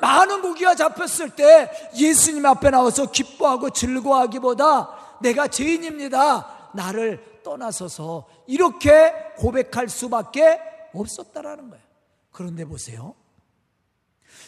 많은 0.00 0.42
고기가 0.42 0.74
잡혔을 0.74 1.36
때 1.36 1.70
예수님 1.96 2.44
앞에 2.46 2.70
나와서 2.70 3.12
기뻐하고 3.12 3.70
즐거워하기보다 3.70 5.18
내가 5.22 5.46
죄인입니다. 5.46 6.72
나를 6.74 7.40
떠나서서 7.44 8.28
이렇게 8.48 9.12
고백할 9.36 9.88
수밖에 9.88 10.60
없었다라는 10.92 11.70
거예요. 11.70 11.84
그런데 12.32 12.64
보세요. 12.64 13.14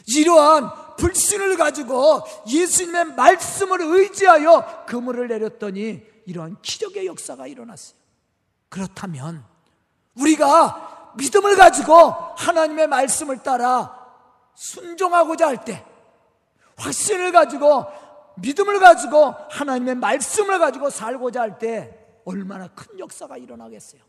이러한 0.06 0.96
불신을 0.96 1.56
가지고 1.56 2.22
예수님의 2.48 3.14
말씀을 3.14 3.80
의지하여 3.80 4.84
그물을 4.86 5.28
내렸더니 5.28 6.02
이러한 6.26 6.60
기적의 6.62 7.06
역사가 7.06 7.46
일어났어요. 7.46 7.96
그렇다면 8.68 9.44
우리가 10.14 11.12
믿음을 11.16 11.56
가지고 11.56 11.92
하나님의 12.36 12.86
말씀을 12.88 13.42
따라 13.42 14.00
순종하고자 14.54 15.46
할 15.46 15.64
때, 15.64 15.84
확신을 16.76 17.32
가지고 17.32 17.86
믿음을 18.36 18.80
가지고 18.80 19.34
하나님의 19.50 19.96
말씀을 19.96 20.58
가지고 20.58 20.90
살고자 20.90 21.40
할 21.42 21.58
때 21.58 21.98
얼마나 22.24 22.68
큰 22.68 22.98
역사가 22.98 23.36
일어나겠어요. 23.36 24.00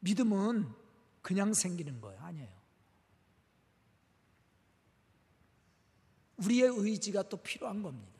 믿음은 0.00 0.72
그냥 1.22 1.54
생기는 1.54 2.00
거예요. 2.00 2.20
아니에요. 2.22 2.48
우리의 6.36 6.70
의지가 6.74 7.24
또 7.24 7.36
필요한 7.38 7.82
겁니다. 7.82 8.18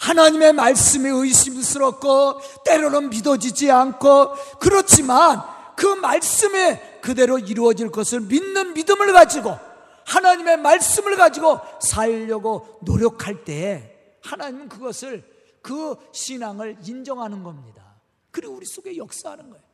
하나님의 0.00 0.52
말씀이 0.52 1.08
의심스럽고 1.08 2.40
때로는 2.64 3.10
믿어지지 3.10 3.70
않고 3.70 4.34
그렇지만 4.60 5.40
그 5.76 5.86
말씀이 5.86 6.76
그대로 7.00 7.38
이루어질 7.38 7.90
것을 7.90 8.20
믿는 8.20 8.74
믿음을 8.74 9.12
가지고 9.12 9.58
하나님의 10.04 10.58
말씀을 10.58 11.16
가지고 11.16 11.60
살려고 11.80 12.78
노력할 12.82 13.44
때 13.44 14.16
하나님은 14.22 14.68
그것을 14.68 15.24
그 15.62 15.96
신앙을 16.12 16.78
인정하는 16.84 17.42
겁니다. 17.42 18.00
그리고 18.30 18.54
우리 18.54 18.66
속에 18.66 18.96
역사하는 18.96 19.50
거예요. 19.50 19.71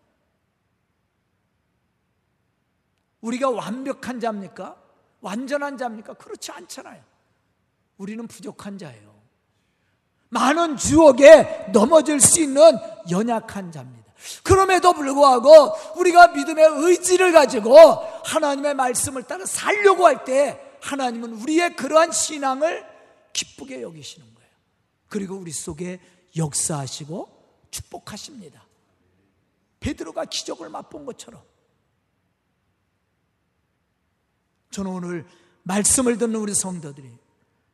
우리가 3.20 3.50
완벽한 3.50 4.20
자입니까? 4.20 4.76
완전한 5.20 5.76
자입니까? 5.76 6.14
그렇지 6.14 6.52
않잖아요. 6.52 7.02
우리는 7.96 8.26
부족한 8.26 8.78
자예요. 8.78 9.18
많은 10.30 10.76
주옥에 10.76 11.70
넘어질 11.72 12.20
수 12.20 12.40
있는 12.40 12.62
연약한 13.10 13.72
자입니다. 13.72 14.12
그럼에도 14.42 14.92
불구하고 14.92 15.72
우리가 15.96 16.28
믿음의 16.28 16.64
의지를 16.84 17.32
가지고 17.32 17.76
하나님의 18.24 18.74
말씀을 18.74 19.22
따라 19.22 19.46
살려고 19.46 20.06
할 20.06 20.24
때 20.24 20.60
하나님은 20.80 21.32
우리의 21.34 21.74
그러한 21.76 22.12
신앙을 22.12 22.84
기쁘게 23.32 23.82
여기시는 23.82 24.34
거예요. 24.34 24.50
그리고 25.08 25.36
우리 25.36 25.50
속에 25.50 26.00
역사하시고 26.36 27.28
축복하십니다. 27.70 28.64
베드로가 29.80 30.26
기적을 30.26 30.68
맛본 30.68 31.04
것처럼 31.06 31.42
저는 34.70 34.90
오늘 34.90 35.26
말씀을 35.62 36.18
듣는 36.18 36.36
우리 36.36 36.54
성도들이 36.54 37.10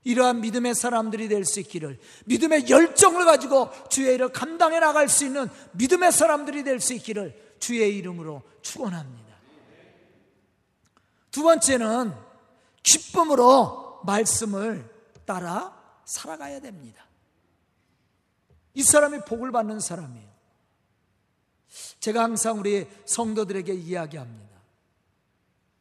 이러한 0.04 0.40
믿음의 0.42 0.74
사람들이 0.74 1.28
될 1.28 1.44
수 1.44 1.60
있기를 1.60 1.98
믿음의 2.26 2.68
열정을 2.68 3.24
가지고 3.24 3.70
주의 3.88 4.14
일을 4.14 4.30
감당해 4.30 4.78
나갈 4.80 5.08
수 5.08 5.24
있는 5.24 5.48
믿음의 5.72 6.12
사람들이 6.12 6.62
될 6.64 6.80
수 6.80 6.92
있기를 6.94 7.56
주의 7.58 7.96
이름으로 7.96 8.42
축원합니다. 8.62 9.34
두 11.30 11.42
번째는 11.42 12.12
기쁨으로 12.82 14.02
말씀을 14.04 14.88
따라 15.24 15.74
살아가야 16.04 16.60
됩니다. 16.60 17.06
이 18.74 18.82
사람이 18.82 19.20
복을 19.26 19.50
받는 19.52 19.80
사람이에요. 19.80 20.28
제가 22.00 22.22
항상 22.22 22.58
우리 22.58 22.86
성도들에게 23.06 23.72
이야기합니다. 23.72 24.53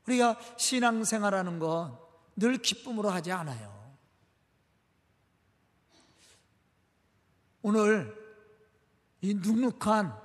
우리가 0.05 0.37
신앙생활하는 0.57 1.59
건 1.59 2.03
늘 2.35 2.57
기쁨으로 2.57 3.09
하지 3.09 3.31
않아요. 3.31 3.71
오늘 7.61 8.21
이 9.21 9.33
눅눅한 9.35 10.21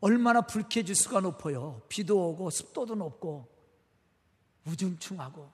얼마나 0.00 0.40
불쾌지수가 0.40 1.20
높아요. 1.20 1.82
비도 1.88 2.30
오고 2.30 2.50
습도도 2.50 2.94
높고 2.94 3.48
우중충하고 4.66 5.50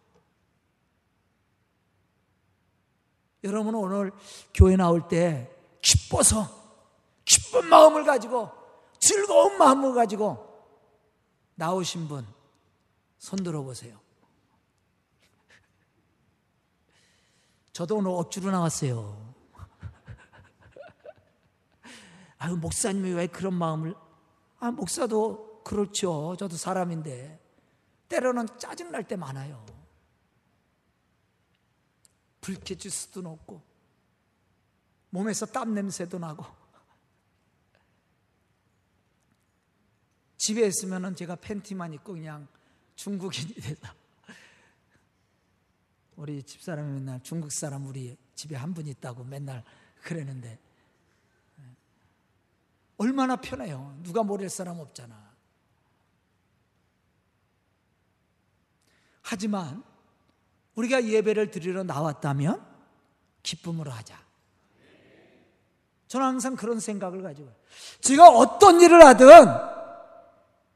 여러분 3.44 3.74
오늘 3.74 4.10
교회 4.54 4.76
나올 4.76 5.06
때 5.06 5.50
기뻐서 5.82 6.48
기쁜 7.24 7.66
마음을 7.66 8.04
가지고 8.04 8.50
즐거운 8.98 9.58
마음을 9.58 9.92
가지고 9.92 10.50
나오신 11.56 12.08
분 12.08 12.26
손들어 13.24 13.62
보세요. 13.62 13.98
저도 17.72 17.96
오늘 17.96 18.10
억지로 18.10 18.50
나왔어요. 18.50 19.34
아유, 22.36 22.54
목사님이 22.54 23.12
왜 23.12 23.26
그런 23.26 23.54
마음을, 23.54 23.94
아, 24.58 24.70
목사도 24.70 25.62
그렇죠. 25.64 26.36
저도 26.38 26.56
사람인데. 26.56 27.40
때로는 28.10 28.58
짜증날 28.58 29.08
때 29.08 29.16
많아요. 29.16 29.64
불쾌질 32.42 32.90
수도 32.90 33.22
높고, 33.22 33.62
몸에서 35.08 35.46
땀 35.46 35.72
냄새도 35.72 36.18
나고. 36.18 36.44
집에 40.36 40.66
있으면 40.66 41.16
제가 41.16 41.36
팬티만 41.36 41.94
입고 41.94 42.12
그냥 42.12 42.46
중국인이 42.96 43.54
돼서. 43.54 43.86
우리 46.16 46.42
집사람이 46.42 46.92
맨날 46.92 47.20
중국 47.22 47.50
사람 47.50 47.86
우리 47.86 48.16
집에 48.34 48.54
한 48.56 48.72
분 48.72 48.86
있다고 48.86 49.24
맨날 49.24 49.64
그러는데 50.02 50.58
얼마나 52.96 53.36
편해요. 53.36 53.98
누가 54.02 54.22
모를 54.22 54.48
사람 54.48 54.78
없잖아. 54.78 55.34
하지만 59.22 59.82
우리가 60.76 61.04
예배를 61.04 61.50
드리러 61.50 61.82
나왔다면 61.82 62.64
기쁨으로 63.42 63.90
하자. 63.90 64.22
저는 66.06 66.26
항상 66.26 66.54
그런 66.54 66.78
생각을 66.78 67.22
가지고 67.22 67.52
제가 68.00 68.28
어떤 68.28 68.80
일을 68.80 69.04
하든 69.04 69.28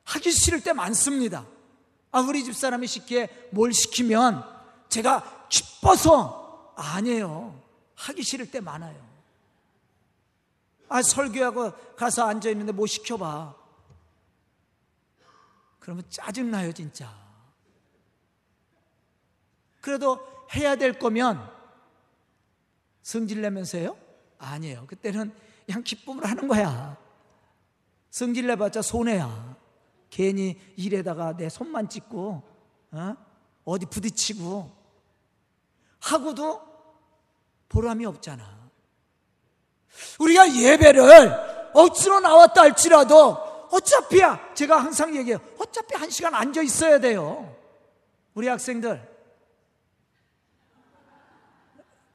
하기 0.05 0.33
싫을 0.33 0.63
때 0.63 0.73
많습니다. 0.73 1.47
아, 2.11 2.21
우리 2.21 2.43
집사람이 2.45 2.87
쉽게 2.87 3.49
뭘 3.53 3.73
시키면 3.73 4.45
제가 4.89 5.47
기뻐서 5.49 6.75
아니에요. 6.77 7.63
하기 7.95 8.23
싫을 8.23 8.51
때 8.51 8.61
많아요. 8.61 9.07
아, 10.89 11.03
설교하고 11.03 11.73
가서 11.97 12.27
앉아있는데 12.27 12.73
뭐 12.73 12.87
시켜봐. 12.87 13.55
그러면 15.81 16.05
짜증나요, 16.09 16.73
진짜. 16.73 17.15
그래도 19.81 20.47
해야 20.55 20.77
될 20.77 20.99
거면 20.99 21.51
성질 23.03 23.41
내면서요? 23.43 23.97
아니에요. 24.39 24.87
그때는 24.87 25.35
그냥 25.67 25.83
기쁨을 25.83 26.25
하는 26.25 26.49
거야. 26.49 26.97
성질 28.11 28.47
내봤자 28.47 28.83
손해야. 28.83 29.57
괜히 30.11 30.59
일에다가 30.77 31.37
내 31.37 31.49
손만 31.49 31.89
찍고, 31.89 32.43
어? 32.93 33.17
어디 33.65 33.87
부딪히고, 33.87 34.71
하고도 36.01 36.63
보람이 37.69 38.07
없잖아. 38.07 38.71
우리가 40.19 40.55
예배를 40.55 41.73
억지로 41.75 42.21
나왔다 42.21 42.63
할지라도 42.63 43.33
어차피야 43.71 44.55
제가 44.55 44.79
항상 44.79 45.15
얘기해요. 45.15 45.39
어차피 45.59 45.95
한 45.95 46.09
시간 46.09 46.35
앉아 46.35 46.63
있어야 46.63 46.99
돼요. 46.99 47.55
우리 48.35 48.49
학생들 48.49 49.19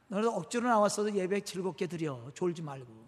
너도 0.07 0.31
억지로 0.31 0.67
나왔어도 0.67 1.13
예배 1.13 1.41
즐겁게 1.41 1.87
드려. 1.87 2.31
졸지 2.33 2.61
말고. 2.61 3.02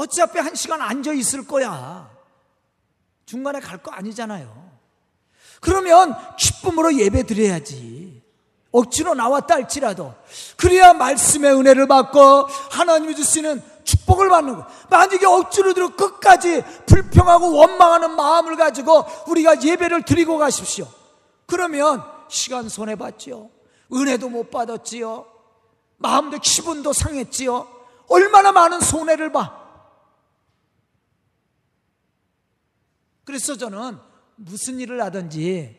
어차피 0.00 0.38
한 0.38 0.54
시간 0.54 0.80
앉아 0.80 1.12
있을 1.12 1.46
거야. 1.46 2.10
중간에 3.26 3.60
갈 3.60 3.78
거 3.82 3.90
아니잖아요. 3.92 4.70
그러면 5.60 6.16
기쁨으로 6.38 6.94
예배 6.96 7.24
드려야지. 7.24 8.22
억지로 8.72 9.14
나왔다 9.14 9.56
할지라도 9.56 10.14
그래야 10.56 10.94
말씀의 10.94 11.52
은혜를 11.54 11.86
받고 11.88 12.46
하나님이 12.70 13.14
주시는 13.16 13.62
축복을 13.84 14.28
받는 14.28 14.56
거. 14.56 14.66
만약에 14.88 15.26
억지로 15.26 15.74
들어 15.74 15.88
끝까지 15.94 16.62
불평하고 16.86 17.52
원망하는 17.52 18.14
마음을 18.14 18.56
가지고 18.56 19.04
우리가 19.26 19.62
예배를 19.62 20.04
드리고 20.04 20.38
가십시오. 20.38 20.86
그러면 21.46 22.02
시간 22.28 22.68
손해 22.68 22.94
봤지요. 22.96 23.50
은혜도 23.92 24.28
못 24.28 24.50
받았지요. 24.50 25.26
마음도 25.98 26.38
기분도 26.38 26.92
상했지요. 26.92 27.66
얼마나 28.08 28.52
많은 28.52 28.80
손해를 28.80 29.32
봐. 29.32 29.59
그래서 33.30 33.56
저는 33.56 33.96
무슨 34.34 34.80
일을 34.80 35.00
하든지 35.04 35.78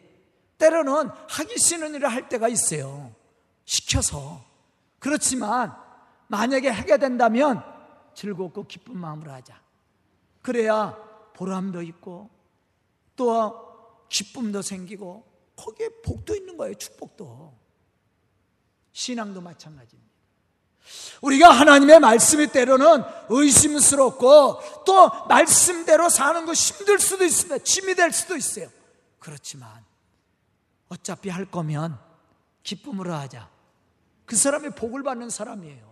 때로는 0.57 1.09
하기 1.27 1.57
싫은 1.57 1.95
일을 1.95 2.07
할 2.07 2.29
때가 2.29 2.47
있어요. 2.47 3.13
시켜서. 3.65 4.41
그렇지만 4.99 5.75
만약에 6.29 6.69
하게 6.69 6.97
된다면 6.97 7.61
즐겁고 8.15 8.67
기쁜 8.67 8.97
마음으로 8.97 9.33
하자. 9.33 9.61
그래야 10.41 10.95
보람도 11.33 11.81
있고 11.81 12.29
또 13.17 14.07
기쁨도 14.07 14.61
생기고 14.61 15.25
거기에 15.57 15.89
복도 16.05 16.33
있는 16.33 16.55
거예요. 16.55 16.75
축복도. 16.75 17.53
신앙도 18.93 19.41
마찬가지입니다. 19.41 20.10
우리가 21.21 21.51
하나님의 21.51 21.99
말씀이 21.99 22.47
때로는 22.47 23.03
의심스럽고 23.29 24.83
또 24.85 25.09
말씀대로 25.27 26.09
사는 26.09 26.45
거 26.45 26.53
힘들 26.53 26.99
수도 26.99 27.23
있습니다. 27.23 27.63
짐이 27.63 27.95
될 27.95 28.11
수도 28.11 28.35
있어요. 28.35 28.69
그렇지만 29.19 29.85
어차피 30.89 31.29
할 31.29 31.45
거면 31.45 31.99
기쁨으로 32.63 33.13
하자. 33.13 33.49
그 34.25 34.35
사람이 34.35 34.71
복을 34.71 35.03
받는 35.03 35.29
사람이에요. 35.29 35.91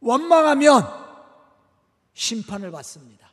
원망하면 0.00 0.86
심판을 2.14 2.70
받습니다. 2.70 3.30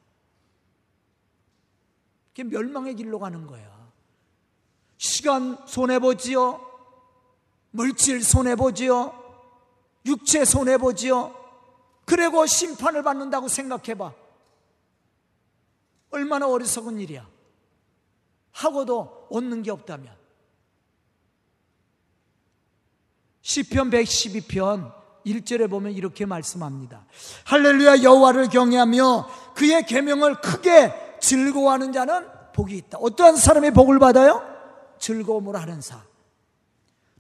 그게 2.30 2.44
멸망의 2.44 2.96
길로 2.96 3.20
가는 3.20 3.48
거야. 3.48 3.78
시간 4.98 5.58
손해보지요. 5.68 6.66
물질 7.72 8.24
손해보지요. 8.24 9.27
육체 10.08 10.46
손해보지요. 10.46 11.36
그리고 12.06 12.46
심판을 12.46 13.04
받는다고 13.04 13.48
생각해봐. 13.48 14.14
얼마나 16.10 16.48
어리석은 16.48 17.00
일이야. 17.00 17.28
하고도 18.52 19.28
얻는 19.30 19.62
게 19.64 19.72
없다면. 19.72 20.16
시편 23.42 23.92
112편 23.92 24.94
1절에 25.26 25.70
보면 25.70 25.92
이렇게 25.94 26.26
말씀합니다. 26.26 27.06
할렐루야 27.46 28.04
여호와를 28.04 28.50
경외하며 28.50 29.30
그의 29.56 29.86
계명을 29.86 30.42
크게 30.42 31.20
즐거워하는 31.22 31.92
자는 31.92 32.28
복이 32.54 32.76
있다. 32.78 32.98
어떠한 33.00 33.36
사람이 33.36 33.72
복을 33.72 34.00
받아요? 34.00 34.42
즐거움으로 35.00 35.60
하는 35.60 35.82
사. 35.82 36.07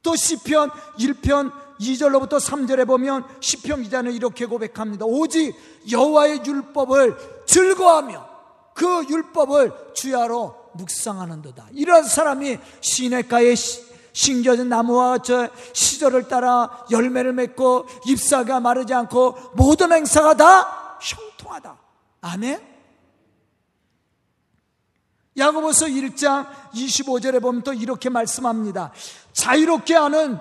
또 0.07 0.15
시편 0.15 0.71
1편 0.99 1.51
2절로부터 1.81 2.39
3절에 2.39 2.87
보면 2.87 3.25
시편 3.41 3.83
기자는 3.83 4.13
이렇게 4.13 4.45
고백합니다. 4.45 5.05
오직 5.05 5.53
여호와의 5.91 6.43
율법을 6.45 7.43
즐거하며 7.45 8.29
그 8.73 9.05
율법을 9.09 9.73
주야로 9.93 10.55
묵상하는도다. 10.75 11.67
이런 11.73 12.05
사람이 12.05 12.57
시냇가에 12.79 13.53
심겨진 14.13 14.69
나무와 14.69 15.17
저 15.17 15.49
시절을 15.73 16.29
따라 16.29 16.85
열매를 16.89 17.33
맺고 17.33 17.87
잎사가 18.05 18.61
마르지 18.61 18.93
않고 18.93 19.51
모든 19.55 19.91
행사가 19.91 20.37
다 20.37 20.99
형통하다. 21.01 21.77
아멘. 22.21 22.77
야고보서 25.37 25.85
1장 25.85 26.47
25절에 26.73 27.41
보면 27.41 27.61
또 27.61 27.73
이렇게 27.73 28.09
말씀합니다. 28.09 28.91
자유롭게 29.37 29.93
하는 29.93 30.39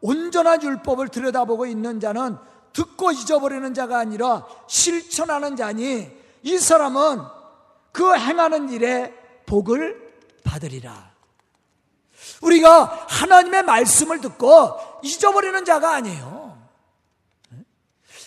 온전한 0.00 0.60
율법을 0.60 1.08
들여다보고 1.08 1.66
있는 1.66 2.00
자는 2.00 2.36
듣고 2.72 3.12
잊어버리는 3.12 3.72
자가 3.72 3.98
아니라 3.98 4.44
실천하는 4.66 5.54
자니 5.54 6.10
이 6.42 6.58
사람은 6.58 7.22
그 7.92 8.16
행하는 8.16 8.68
일에 8.70 9.14
복을 9.46 10.12
받으리라. 10.42 11.12
우리가 12.42 13.06
하나님의 13.08 13.62
말씀을 13.62 14.20
듣고 14.20 14.76
잊어버리는 15.04 15.64
자가 15.64 15.94
아니에요. 15.94 16.58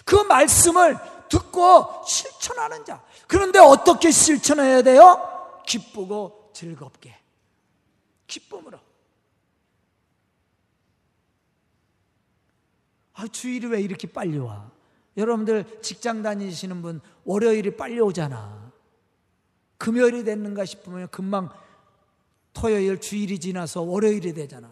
그 0.06 0.16
말씀을 0.16 0.98
듣고 1.28 2.06
실천하는 2.08 2.86
자. 2.86 3.04
그런데 3.28 3.60
어떻게 3.60 4.12
실천해야 4.12 4.82
돼요? 4.82 5.60
기쁘고 5.66 6.52
즐겁게. 6.54 7.18
기쁨으로. 8.28 8.85
아, 13.16 13.28
주일이 13.28 13.68
왜 13.68 13.82
이렇게 13.82 14.08
빨리 14.08 14.38
와? 14.38 14.72
여러분들 15.18 15.82
직장 15.82 16.22
다니시는 16.22 16.82
분 16.82 17.02
월요일이 17.24 17.78
빨리 17.78 18.00
오잖아. 18.00 18.72
금요일이 19.78 20.24
됐는가 20.24 20.66
싶으면 20.66 21.10
금방 21.10 21.50
토요일 22.54 23.00
주일이 23.00 23.40
지나서 23.40 23.82
월요일이 23.82 24.34
되잖아. 24.34 24.70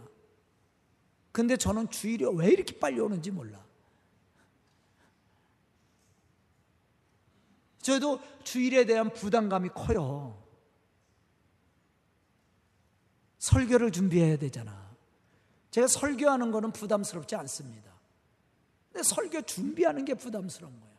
근데 1.31 1.55
저는 1.57 1.89
주일이 1.89 2.25
왜 2.35 2.49
이렇게 2.49 2.77
빨리 2.77 2.99
오는지 2.99 3.31
몰라. 3.31 3.63
저도 7.81 8.19
주일에 8.43 8.85
대한 8.85 9.11
부담감이 9.11 9.69
커요. 9.69 10.41
설교를 13.39 13.91
준비해야 13.91 14.37
되잖아. 14.37 14.95
제가 15.71 15.87
설교하는 15.87 16.51
거는 16.51 16.71
부담스럽지 16.71 17.35
않습니다. 17.35 17.92
근데 18.93 19.01
설교 19.03 19.41
준비하는 19.41 20.05
게 20.05 20.13
부담스러운 20.13 20.79
거예요. 20.79 20.93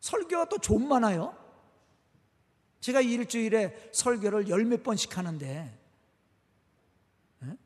설교가 0.00 0.46
또 0.48 0.56
좀 0.58 0.88
많아요. 0.88 1.36
제가 2.80 3.02
일주일에 3.02 3.90
설교를 3.92 4.48
열 4.48 4.64
몇 4.64 4.82
번씩 4.82 5.16
하는데 5.18 5.78
네? 7.40 7.56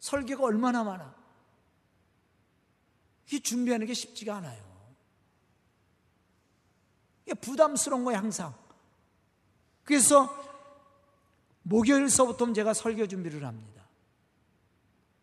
설교가 0.00 0.44
얼마나 0.44 0.82
많아. 0.82 1.14
이 3.32 3.40
준비하는 3.40 3.86
게 3.86 3.94
쉽지가 3.94 4.36
않아요. 4.36 4.62
이게 7.24 7.34
부담스러운 7.34 8.04
거예요, 8.04 8.18
항상. 8.18 8.54
그래서 9.84 10.28
목요일서부터 11.62 12.52
제가 12.52 12.74
설교 12.74 13.06
준비를 13.08 13.44
합니다. 13.44 13.82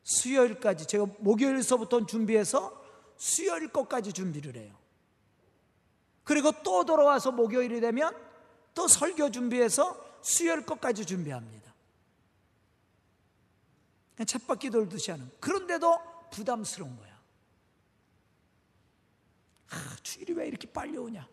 수요일까지 0.03 0.87
제가 0.87 1.05
목요일서부터 1.19 2.05
준비해서 2.05 2.79
수요일 3.19 3.67
것까지 3.67 4.13
준비를 4.13 4.55
해요. 4.55 4.75
그리고 6.23 6.51
또 6.63 6.85
돌아와서 6.85 7.31
목요일이 7.31 7.81
되면 7.81 8.15
또 8.73 8.87
설교 8.87 9.29
준비해서 9.31 9.99
수요일 10.21 10.65
것까지 10.65 11.05
준비합니다. 11.05 11.73
챗바퀴 14.19 14.71
돌듯이 14.71 15.11
하는. 15.11 15.29
그런데도 15.39 16.29
부담스러운 16.31 16.95
거야. 16.97 17.19
아, 19.71 19.95
주일이 20.01 20.33
왜 20.33 20.47
이렇게 20.47 20.71
빨리 20.71 20.97
오냐? 20.97 21.27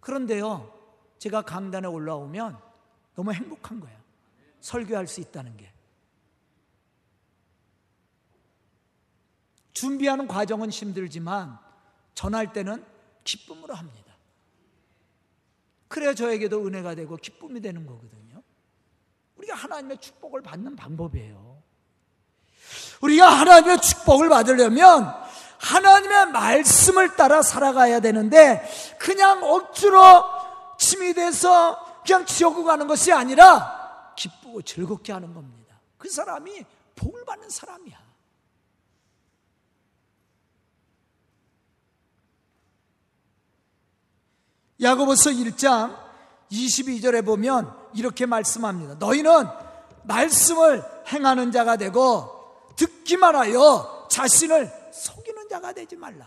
그런데요, 0.00 0.72
제가 1.18 1.42
강단에 1.42 1.88
올라오면 1.88 2.58
너무 3.16 3.32
행복한 3.32 3.80
거야. 3.80 4.00
설교할 4.60 5.08
수 5.08 5.20
있다는 5.20 5.56
게. 5.56 5.72
준비하는 9.78 10.26
과정은 10.26 10.70
힘들지만 10.70 11.56
전할 12.14 12.52
때는 12.52 12.84
기쁨으로 13.22 13.74
합니다. 13.74 14.12
그래야 15.86 16.14
저에게도 16.14 16.66
은혜가 16.66 16.96
되고 16.96 17.16
기쁨이 17.16 17.60
되는 17.60 17.86
거거든요. 17.86 18.42
우리가 19.36 19.54
하나님의 19.54 19.98
축복을 19.98 20.42
받는 20.42 20.74
방법이에요. 20.74 21.62
우리가 23.02 23.28
하나님의 23.28 23.80
축복을 23.80 24.28
받으려면 24.28 25.14
하나님의 25.60 26.32
말씀을 26.32 27.14
따라 27.14 27.40
살아가야 27.42 28.00
되는데 28.00 28.68
그냥 28.98 29.44
억지로 29.44 30.24
침이 30.76 31.14
돼서 31.14 32.02
그냥 32.04 32.26
지옥을 32.26 32.64
가는 32.64 32.88
것이 32.88 33.12
아니라 33.12 34.12
기쁘고 34.16 34.62
즐겁게 34.62 35.12
하는 35.12 35.32
겁니다. 35.34 35.80
그 35.98 36.10
사람이 36.10 36.64
복을 36.96 37.24
받는 37.24 37.48
사람이야. 37.48 38.07
야고보서 44.80 45.30
1장 45.30 45.96
22절에 46.52 47.24
보면 47.24 47.72
이렇게 47.94 48.26
말씀합니다. 48.26 48.94
너희는 48.98 49.46
말씀을 50.04 50.84
행하는 51.12 51.52
자가 51.52 51.76
되고 51.76 52.74
듣기만 52.76 53.34
하여 53.34 54.06
자신을 54.08 54.72
속이는 54.92 55.48
자가 55.48 55.72
되지 55.72 55.96
말라. 55.96 56.26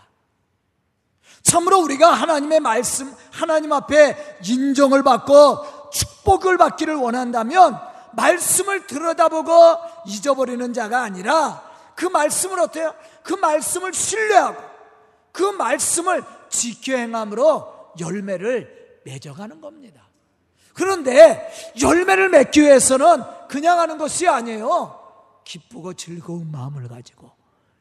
참으로 1.44 1.80
우리가 1.80 2.12
하나님의 2.12 2.60
말씀, 2.60 3.14
하나님 3.32 3.74
앞에 3.74 4.40
인정을 4.46 5.02
받고 5.02 5.90
축복을 5.92 6.58
받기를 6.58 6.96
원한다면 6.96 7.80
말씀을 8.14 8.86
들여다보고 8.86 9.52
잊어버리는 10.06 10.74
자가 10.74 11.02
아니라 11.02 11.64
그 11.96 12.06
말씀을 12.06 12.60
어때요? 12.60 12.94
그 13.24 13.34
말씀을 13.34 13.94
신뢰하고 13.94 14.62
그 15.32 15.44
말씀을 15.44 16.24
지켜 16.50 16.98
행함으로 16.98 17.81
열매를 18.00 19.02
맺어가는 19.06 19.62
겁니다. 19.62 20.08
그런데 20.74 21.52
열매를 21.82 22.30
맺기 22.30 22.62
위해서는 22.62 23.24
그냥 23.50 23.80
하는 23.80 23.98
것이 23.98 24.28
아니에요. 24.28 25.00
기쁘고 25.44 25.94
즐거운 25.94 26.50
마음을 26.52 26.88
가지고 26.88 27.32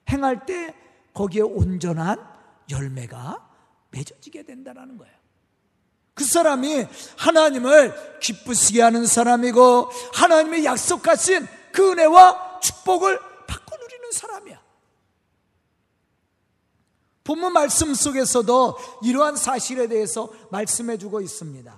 행할 0.08 0.44
때 0.46 0.74
거기에 1.14 1.42
온전한 1.42 2.18
열매가 2.70 3.48
맺어지게 3.90 4.44
된다는 4.44 4.96
거예요. 4.96 5.14
그 6.14 6.24
사람이 6.24 6.86
하나님을 7.16 8.18
기쁘시게 8.20 8.82
하는 8.82 9.06
사람이고 9.06 9.90
하나님의 10.14 10.64
약속하신 10.64 11.46
그 11.72 11.92
은혜와 11.92 12.60
축복을 12.60 13.18
받고 13.46 13.76
누리는 13.76 14.12
사람이야. 14.12 14.60
본문 17.30 17.52
말씀 17.52 17.94
속에서도 17.94 18.76
이러한 19.04 19.36
사실에 19.36 19.86
대해서 19.86 20.28
말씀해 20.48 20.98
주고 20.98 21.20
있습니다. 21.20 21.72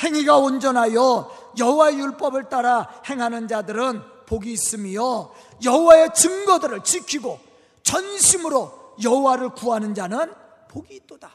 행위가 0.00 0.38
온전하여 0.38 1.54
여호와의 1.56 2.00
율법을 2.00 2.48
따라 2.48 2.88
행하는 3.08 3.46
자들은 3.46 4.02
복이 4.26 4.50
있으며 4.50 5.30
여호와의 5.62 6.14
증거들을 6.14 6.82
지키고 6.82 7.38
전심으로 7.84 8.96
여호와를 9.00 9.50
구하는 9.50 9.94
자는 9.94 10.32
복이 10.66 10.96
있도다. 10.96 11.30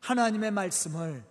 하나님의 0.00 0.50
말씀을 0.50 1.24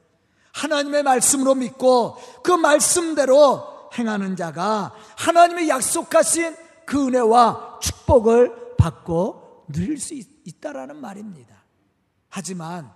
하나님의 0.54 1.04
말씀으로 1.04 1.56
믿고 1.56 2.16
그 2.42 2.52
말씀대로 2.54 3.90
행하는 3.98 4.38
자가 4.38 4.96
하나님의 5.18 5.68
약속하신 5.68 6.56
그 6.86 7.08
은혜와 7.08 7.80
축복을 7.82 8.76
받고 8.78 9.41
누릴 9.72 10.00
수 10.00 10.14
있 10.14 10.62
다라는 10.62 10.98
말입니다. 10.98 11.64
하지만 12.30 12.92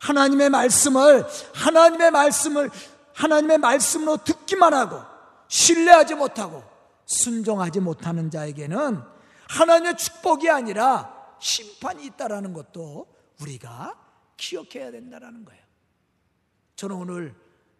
하나님의 0.00 0.50
말씀을 0.50 1.24
하나님의 1.54 2.10
말씀을 2.10 2.70
하나님의 3.14 3.58
말씀으로 3.58 4.16
듣기만 4.24 4.72
하고 4.72 5.02
신뢰하지 5.48 6.14
못하고 6.14 6.62
순종하지 7.06 7.80
못하는 7.80 8.30
자에게는 8.30 9.02
하나님의 9.48 9.96
축복이 9.96 10.48
아니라 10.48 11.14
심판이 11.40 12.06
있다라는 12.06 12.52
것도 12.52 13.06
우리가 13.40 13.98
기억해야 14.36 14.90
된다라는 14.90 15.44
거예요. 15.44 15.62
저는 16.76 16.96
오늘 16.96 17.34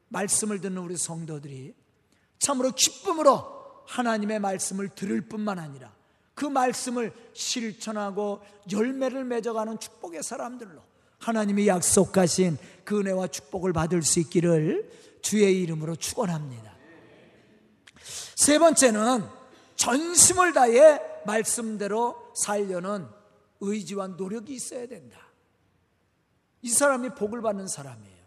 말씀을 0.09 0.61
듣는 0.61 0.79
우리 0.79 0.97
성도들이 0.97 1.75
참으로 2.39 2.73
기쁨으로 2.73 3.85
하나님의 3.87 4.41
말씀을 4.41 4.89
들을 4.91 5.21
뿐만 5.23 5.59
아니라 5.59 5.95
그 6.41 6.47
말씀을 6.47 7.13
실천하고 7.35 8.41
열매를 8.73 9.25
맺어가는 9.25 9.79
축복의 9.79 10.23
사람들로 10.23 10.81
하나님이 11.19 11.69
약속하신 11.69 12.57
그 12.83 13.01
은혜와 13.01 13.27
축복을 13.27 13.75
받을 13.75 14.01
수 14.01 14.21
있기를 14.21 14.91
주의 15.21 15.61
이름으로 15.61 15.97
축원합니다. 15.97 16.75
세 18.37 18.59
번째는 18.59 19.23
전심을 19.77 20.55
다해 20.55 21.03
말씀대로 21.27 22.33
살려는 22.35 23.07
의지와 23.61 24.07
노력이 24.07 24.55
있어야 24.55 24.89
된다. 24.89 25.19
이 26.63 26.71
사람이 26.71 27.11
복을 27.17 27.43
받는 27.43 27.69
사람이에요. 27.69 28.20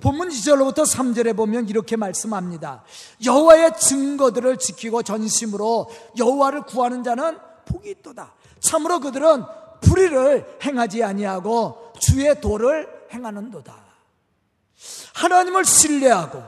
본문 0.00 0.28
2절로부터 0.28 0.86
3절에 0.86 1.36
보면 1.36 1.68
이렇게 1.68 1.96
말씀합니다. 1.96 2.82
여호와의 3.24 3.78
증거들을 3.78 4.58
지키고 4.58 5.02
전심으로 5.02 5.90
여호와를 6.18 6.62
구하는 6.62 7.02
자는 7.02 7.38
복이 7.66 7.90
있도다. 7.90 8.34
참으로 8.60 9.00
그들은 9.00 9.44
불의를 9.80 10.58
행하지 10.62 11.02
아니하고 11.02 11.92
주의 12.00 12.40
도를 12.40 12.88
행하는도다. 13.12 13.74
하나님을 15.14 15.64
신뢰하고 15.64 16.42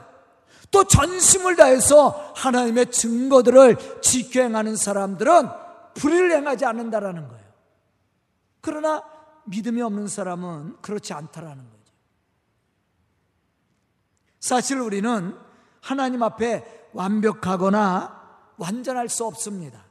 또 0.71 0.85
전심을 0.85 1.57
다해서 1.57 2.33
하나님의 2.35 2.91
증거들을 2.91 4.01
지켜 4.01 4.43
행하는 4.43 4.77
사람들은 4.77 5.49
불의를 5.95 6.33
행하지 6.33 6.65
않는다라는 6.65 7.29
거예요. 7.29 7.43
그러나 8.63 9.03
믿음이 9.45 9.83
없는 9.83 10.09
사람은 10.09 10.77
그렇지 10.81 11.13
않다라는 11.13 11.59
거예요. 11.59 11.82
사실 14.43 14.81
우리는 14.81 15.39
하나님 15.81 16.23
앞에 16.25 16.89
완벽하거나 16.93 18.51
완전할 18.57 19.09
수 19.09 19.25
없습니다. 19.25 19.87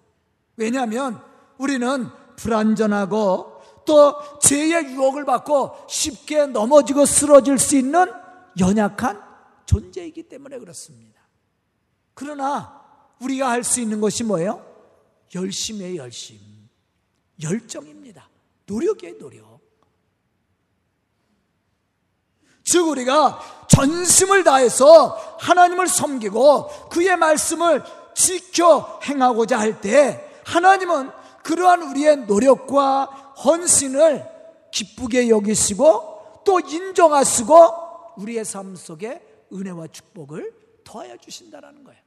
왜냐하면 0.57 1.23
우리는 1.57 2.07
불완전하고 2.35 3.61
또 3.85 4.39
죄의 4.41 4.93
유혹을 4.93 5.23
받고 5.23 5.87
쉽게 5.87 6.47
넘어지고 6.47 7.05
쓰러질 7.05 7.57
수 7.57 7.77
있는 7.77 8.11
연약한 8.59 9.21
존재이기 9.65 10.23
때문에 10.23 10.59
그렇습니다. 10.59 11.21
그러나 12.13 12.81
우리가 13.21 13.49
할 13.49 13.63
수 13.63 13.79
있는 13.79 14.01
것이 14.01 14.25
뭐예요? 14.25 14.65
열심의 15.33 15.95
열심, 15.95 16.37
열정입니다. 17.41 18.29
노력의 18.65 19.17
노력. 19.17 19.50
즉 22.63 22.87
우리가 22.87 23.39
전심을 23.67 24.43
다해서 24.43 25.37
하나님을 25.39 25.87
섬기고 25.87 26.89
그의 26.89 27.17
말씀을 27.17 27.83
지켜 28.13 28.99
행하고자 29.03 29.59
할 29.59 29.81
때 29.81 30.27
하나님은 30.45 31.11
그러한 31.43 31.83
우리의 31.83 32.17
노력과 32.25 33.05
헌신을 33.43 34.25
기쁘게 34.71 35.29
여기시고 35.29 36.43
또 36.45 36.59
인정하시고 36.59 38.15
우리의 38.17 38.45
삶 38.45 38.75
속에 38.75 39.47
은혜와 39.53 39.87
축복을 39.87 40.53
더하여 40.83 41.17
주신다는 41.17 41.83
거예요. 41.83 42.01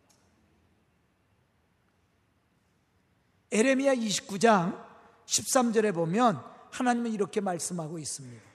에레미야 3.51 3.95
29장 3.95 4.85
13절에 5.27 5.95
보면 5.95 6.43
하나님은 6.71 7.13
이렇게 7.13 7.41
말씀하고 7.41 7.99
있습니다. 7.99 8.54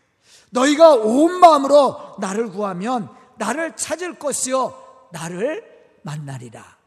너희가 0.51 0.95
온 0.95 1.39
마음으로 1.39 2.15
나를 2.19 2.49
구하면 2.49 3.09
나를 3.37 3.75
찾을 3.75 4.19
것이요 4.19 5.09
나를 5.11 5.63
만나리라. 6.03 6.77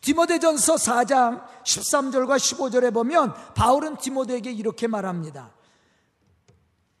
디모데전서 0.00 0.76
4장 0.76 1.44
13절과 1.64 2.36
15절에 2.36 2.92
보면 2.92 3.34
바울은 3.54 3.96
디모데에게 3.98 4.50
이렇게 4.50 4.86
말합니다. 4.86 5.50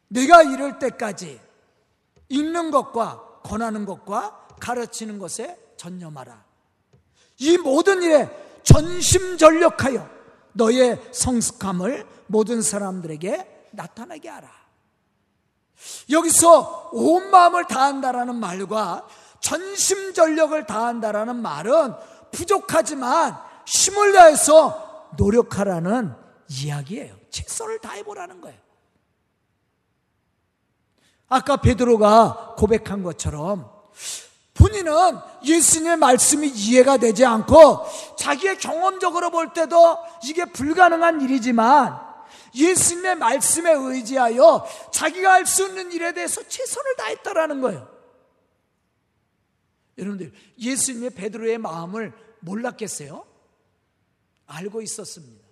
내가 0.08 0.42
이럴 0.42 0.78
때까지 0.78 1.40
읽는 2.28 2.70
것과 2.70 3.40
권하는 3.42 3.86
것과 3.86 4.48
가르치는 4.60 5.18
것에 5.18 5.58
전념하라. 5.76 6.44
이 7.38 7.56
모든 7.56 8.02
일에 8.02 8.28
전심전력하여 8.62 10.08
너의 10.52 11.00
성숙함을 11.12 12.06
모든 12.26 12.60
사람들에게 12.60 13.68
나타나게 13.72 14.28
하라. 14.28 14.59
여기서 16.10 16.90
온 16.92 17.30
마음을 17.30 17.66
다한다라는 17.66 18.36
말과 18.36 19.06
전심 19.40 20.12
전력을 20.12 20.66
다한다라는 20.66 21.36
말은 21.36 21.94
부족하지만 22.32 23.36
힘을 23.66 24.12
다해서 24.12 25.08
노력하라는 25.16 26.14
이야기예요. 26.48 27.14
최선을 27.30 27.78
다해 27.78 28.02
보라는 28.02 28.40
거예요. 28.40 28.58
아까 31.28 31.56
베드로가 31.56 32.54
고백한 32.58 33.02
것처럼 33.02 33.70
본인은 34.54 34.92
예수님의 35.44 35.96
말씀이 35.96 36.48
이해가 36.48 36.98
되지 36.98 37.24
않고 37.24 37.86
자기의 38.18 38.58
경험적으로 38.58 39.30
볼 39.30 39.52
때도 39.52 39.98
이게 40.24 40.44
불가능한 40.44 41.22
일이지만 41.22 42.09
예수님의 42.54 43.16
말씀에 43.16 43.72
의지하여 43.72 44.66
자기가 44.92 45.32
할 45.32 45.46
수 45.46 45.66
있는 45.68 45.92
일에 45.92 46.12
대해서 46.12 46.46
최선을 46.46 46.96
다했다라는 46.96 47.60
거예요. 47.60 47.88
여러분들 49.98 50.32
예수님의 50.58 51.10
베드로의 51.10 51.58
마음을 51.58 52.12
몰랐겠어요? 52.40 53.26
알고 54.46 54.82
있었습니다. 54.82 55.44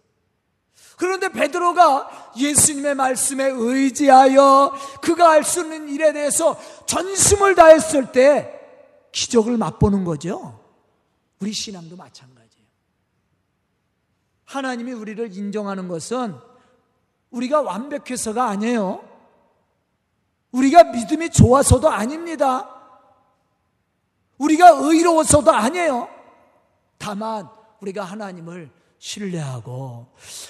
그런데 0.96 1.28
베드로가 1.28 2.32
예수님의 2.36 2.94
말씀에 2.96 3.44
의지하여 3.44 4.74
그가 5.02 5.30
할 5.30 5.44
수 5.44 5.60
있는 5.62 5.88
일에 5.88 6.12
대해서 6.12 6.58
전심을 6.86 7.54
다했을 7.54 8.10
때 8.12 8.54
기적을 9.12 9.56
맛보는 9.56 10.04
거죠. 10.04 10.64
우리 11.40 11.52
신앙도 11.52 11.96
마찬가지예요. 11.96 12.66
하나님이 14.44 14.92
우리를 14.92 15.36
인정하는 15.36 15.88
것은 15.88 16.36
우리가 17.30 17.60
완벽해서가 17.62 18.48
아니에요. 18.48 19.04
우리가 20.52 20.84
믿음이 20.84 21.30
좋아서도 21.30 21.88
아닙니다. 21.88 22.74
우리가 24.38 24.68
의로워서도 24.68 25.50
아니에요. 25.50 26.08
다만 26.96 27.48
우리가 27.80 28.04
하나님을 28.04 28.70
신뢰하고 28.98 30.06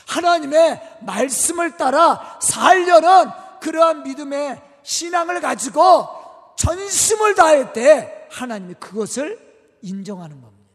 하나님의 0.07 0.99
말씀을 1.03 1.77
따라 1.77 2.39
살려는 2.41 3.31
그러한 3.61 4.05
믿음의 4.05 4.63
신앙을 4.83 5.41
가지고 5.41 6.07
전심을 6.57 7.35
다할 7.35 7.73
때 7.73 8.27
하나님이 8.31 8.75
그것을 8.75 9.79
인정하는 9.83 10.41
겁니다. 10.41 10.75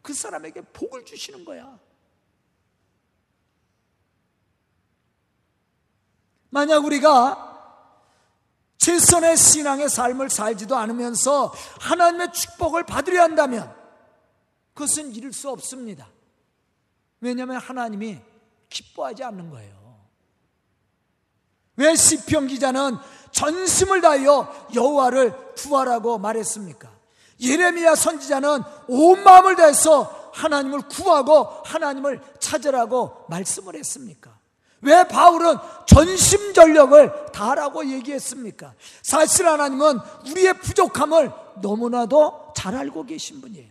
그 0.00 0.14
사람에게 0.14 0.62
복을 0.72 1.04
주시는 1.04 1.44
거야. 1.44 1.78
만약 6.52 6.84
우리가 6.84 7.48
최선의 8.76 9.38
신앙의 9.38 9.88
삶을 9.88 10.28
살지도 10.28 10.76
않으면서 10.76 11.50
하나님의 11.80 12.32
축복을 12.34 12.84
받으려 12.84 13.22
한다면 13.22 13.74
그것은 14.74 15.14
이룰 15.14 15.32
수 15.32 15.48
없습니다. 15.48 16.08
왜냐하면 17.20 17.56
하나님이 17.56 18.20
기뻐하지 18.68 19.24
않는 19.24 19.48
거예요. 19.48 19.98
왜 21.76 21.96
시편 21.96 22.48
기자는 22.48 22.98
전심을 23.30 24.02
다하여 24.02 24.68
여호와를 24.74 25.54
구하라고 25.54 26.18
말했습니까? 26.18 26.90
예레미야 27.40 27.94
선지자는 27.94 28.62
온 28.88 29.24
마음을 29.24 29.56
다해서 29.56 30.30
하나님을 30.34 30.82
구하고 30.88 31.44
하나님을 31.64 32.20
찾으라고 32.38 33.24
말씀을 33.30 33.74
했습니까? 33.76 34.31
왜 34.82 35.04
바울은 35.04 35.56
전심전력을 35.86 37.32
다하라고 37.32 37.90
얘기했습니까? 37.90 38.74
사실 39.02 39.46
하나님은 39.46 39.98
우리의 40.30 40.54
부족함을 40.54 41.32
너무나도 41.60 42.52
잘 42.54 42.74
알고 42.74 43.06
계신 43.06 43.40
분이에요. 43.40 43.70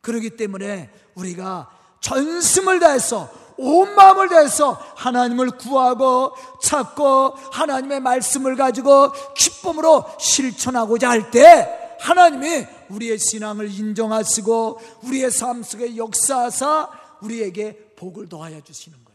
그렇기 0.00 0.36
때문에 0.36 0.90
우리가 1.14 1.70
전심을 2.00 2.80
다해서 2.80 3.28
온 3.58 3.94
마음을 3.94 4.28
다해서 4.28 4.72
하나님을 4.96 5.52
구하고 5.52 6.34
찾고 6.62 7.34
하나님의 7.52 8.00
말씀을 8.00 8.56
가지고 8.56 9.12
기쁨으로 9.34 10.04
실천하고자 10.18 11.10
할 11.10 11.30
때 11.30 11.96
하나님이 12.02 12.66
우리의 12.88 13.18
신앙을 13.18 13.70
인정하시고 13.70 14.80
우리의 15.04 15.30
삶 15.30 15.62
속에 15.62 15.96
역사하사 15.96 16.90
우리에게 17.20 17.94
복을 17.94 18.28
더하여 18.28 18.60
주시는 18.60 18.98
거예요. 19.04 19.12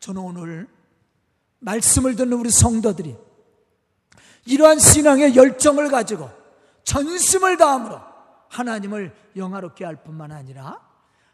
저는 0.00 0.20
오늘 0.22 0.68
말씀을 1.60 2.16
듣는 2.16 2.34
우리 2.34 2.50
성도들이 2.50 3.16
이러한 4.46 4.78
신앙의 4.78 5.36
열정을 5.36 5.90
가지고 5.90 6.30
전심을 6.84 7.56
다함으로 7.56 8.00
하나님을 8.48 9.14
영화롭게 9.36 9.84
할 9.84 10.02
뿐만 10.02 10.32
아니라 10.32 10.80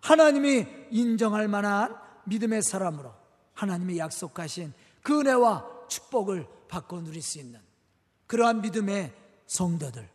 하나님이 0.00 0.66
인정할 0.90 1.48
만한 1.48 1.96
믿음의 2.24 2.62
사람으로 2.62 3.14
하나님이 3.52 3.98
약속하신 3.98 4.72
그 5.02 5.20
은혜와 5.20 5.86
축복을 5.88 6.46
받고 6.68 7.02
누릴 7.02 7.22
수 7.22 7.38
있는 7.38 7.60
그러한 8.26 8.62
믿음의 8.62 9.12
성도들, 9.46 10.08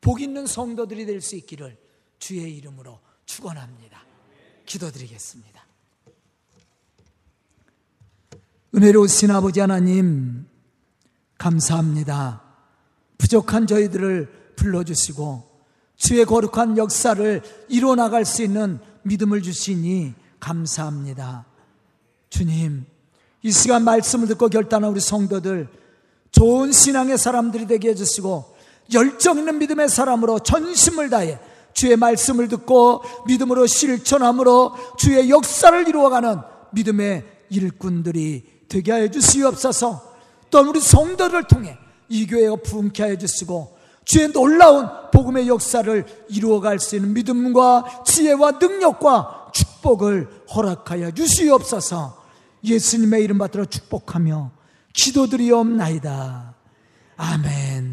복 0.00 0.20
있는 0.20 0.46
성도들이 0.46 1.06
될 1.06 1.20
수 1.20 1.36
있기를 1.36 1.78
주의 2.18 2.56
이름으로 2.56 3.00
축원합니다. 3.24 4.04
기도드리겠습니다. 4.66 5.71
은혜로우신 8.74 9.30
아버지 9.30 9.60
하나님 9.60 10.46
감사합니다. 11.36 12.42
부족한 13.18 13.66
저희들을 13.66 14.54
불러주시고 14.56 15.50
주의 15.96 16.24
거룩한 16.24 16.78
역사를 16.78 17.42
이뤄 17.68 17.94
나갈 17.94 18.24
수 18.24 18.42
있는 18.42 18.78
믿음을 19.02 19.42
주시니 19.42 20.14
감사합니다. 20.40 21.44
주님, 22.30 22.86
이 23.42 23.52
시간 23.52 23.84
말씀을 23.84 24.26
듣고 24.28 24.48
결단한 24.48 24.90
우리 24.90 25.00
성도들 25.00 25.68
좋은 26.30 26.72
신앙의 26.72 27.18
사람들이 27.18 27.66
되게 27.66 27.90
해주시고 27.90 28.56
열정 28.94 29.38
있는 29.38 29.58
믿음의 29.58 29.90
사람으로 29.90 30.38
전심을 30.38 31.10
다해 31.10 31.38
주의 31.74 31.94
말씀을 31.94 32.48
듣고 32.48 33.02
믿음으로 33.26 33.66
실천함으로 33.66 34.96
주의 34.96 35.28
역사를 35.28 35.86
이루어가는 35.86 36.40
믿음의 36.72 37.24
일꾼들이 37.50 38.61
되게 38.72 38.90
하여 38.90 39.08
주시옵소서 39.08 40.14
또 40.50 40.60
우리 40.60 40.80
성도를 40.80 41.44
통해 41.44 41.76
이 42.08 42.26
교회가 42.26 42.56
부흥케 42.56 43.02
하여 43.02 43.18
주시고 43.18 43.76
주의 44.06 44.32
놀라운 44.32 44.88
복음의 45.12 45.46
역사를 45.46 46.06
이루어갈 46.30 46.78
수 46.78 46.96
있는 46.96 47.12
믿음과 47.12 48.04
지혜와 48.06 48.52
능력과 48.52 49.50
축복을 49.52 50.44
허락하여 50.54 51.10
주시옵소서 51.10 52.22
예수님의 52.64 53.22
이름 53.24 53.38
받들어 53.38 53.66
축복하며 53.66 54.50
기도드리옵나이다. 54.94 56.54
아멘. 57.16 57.91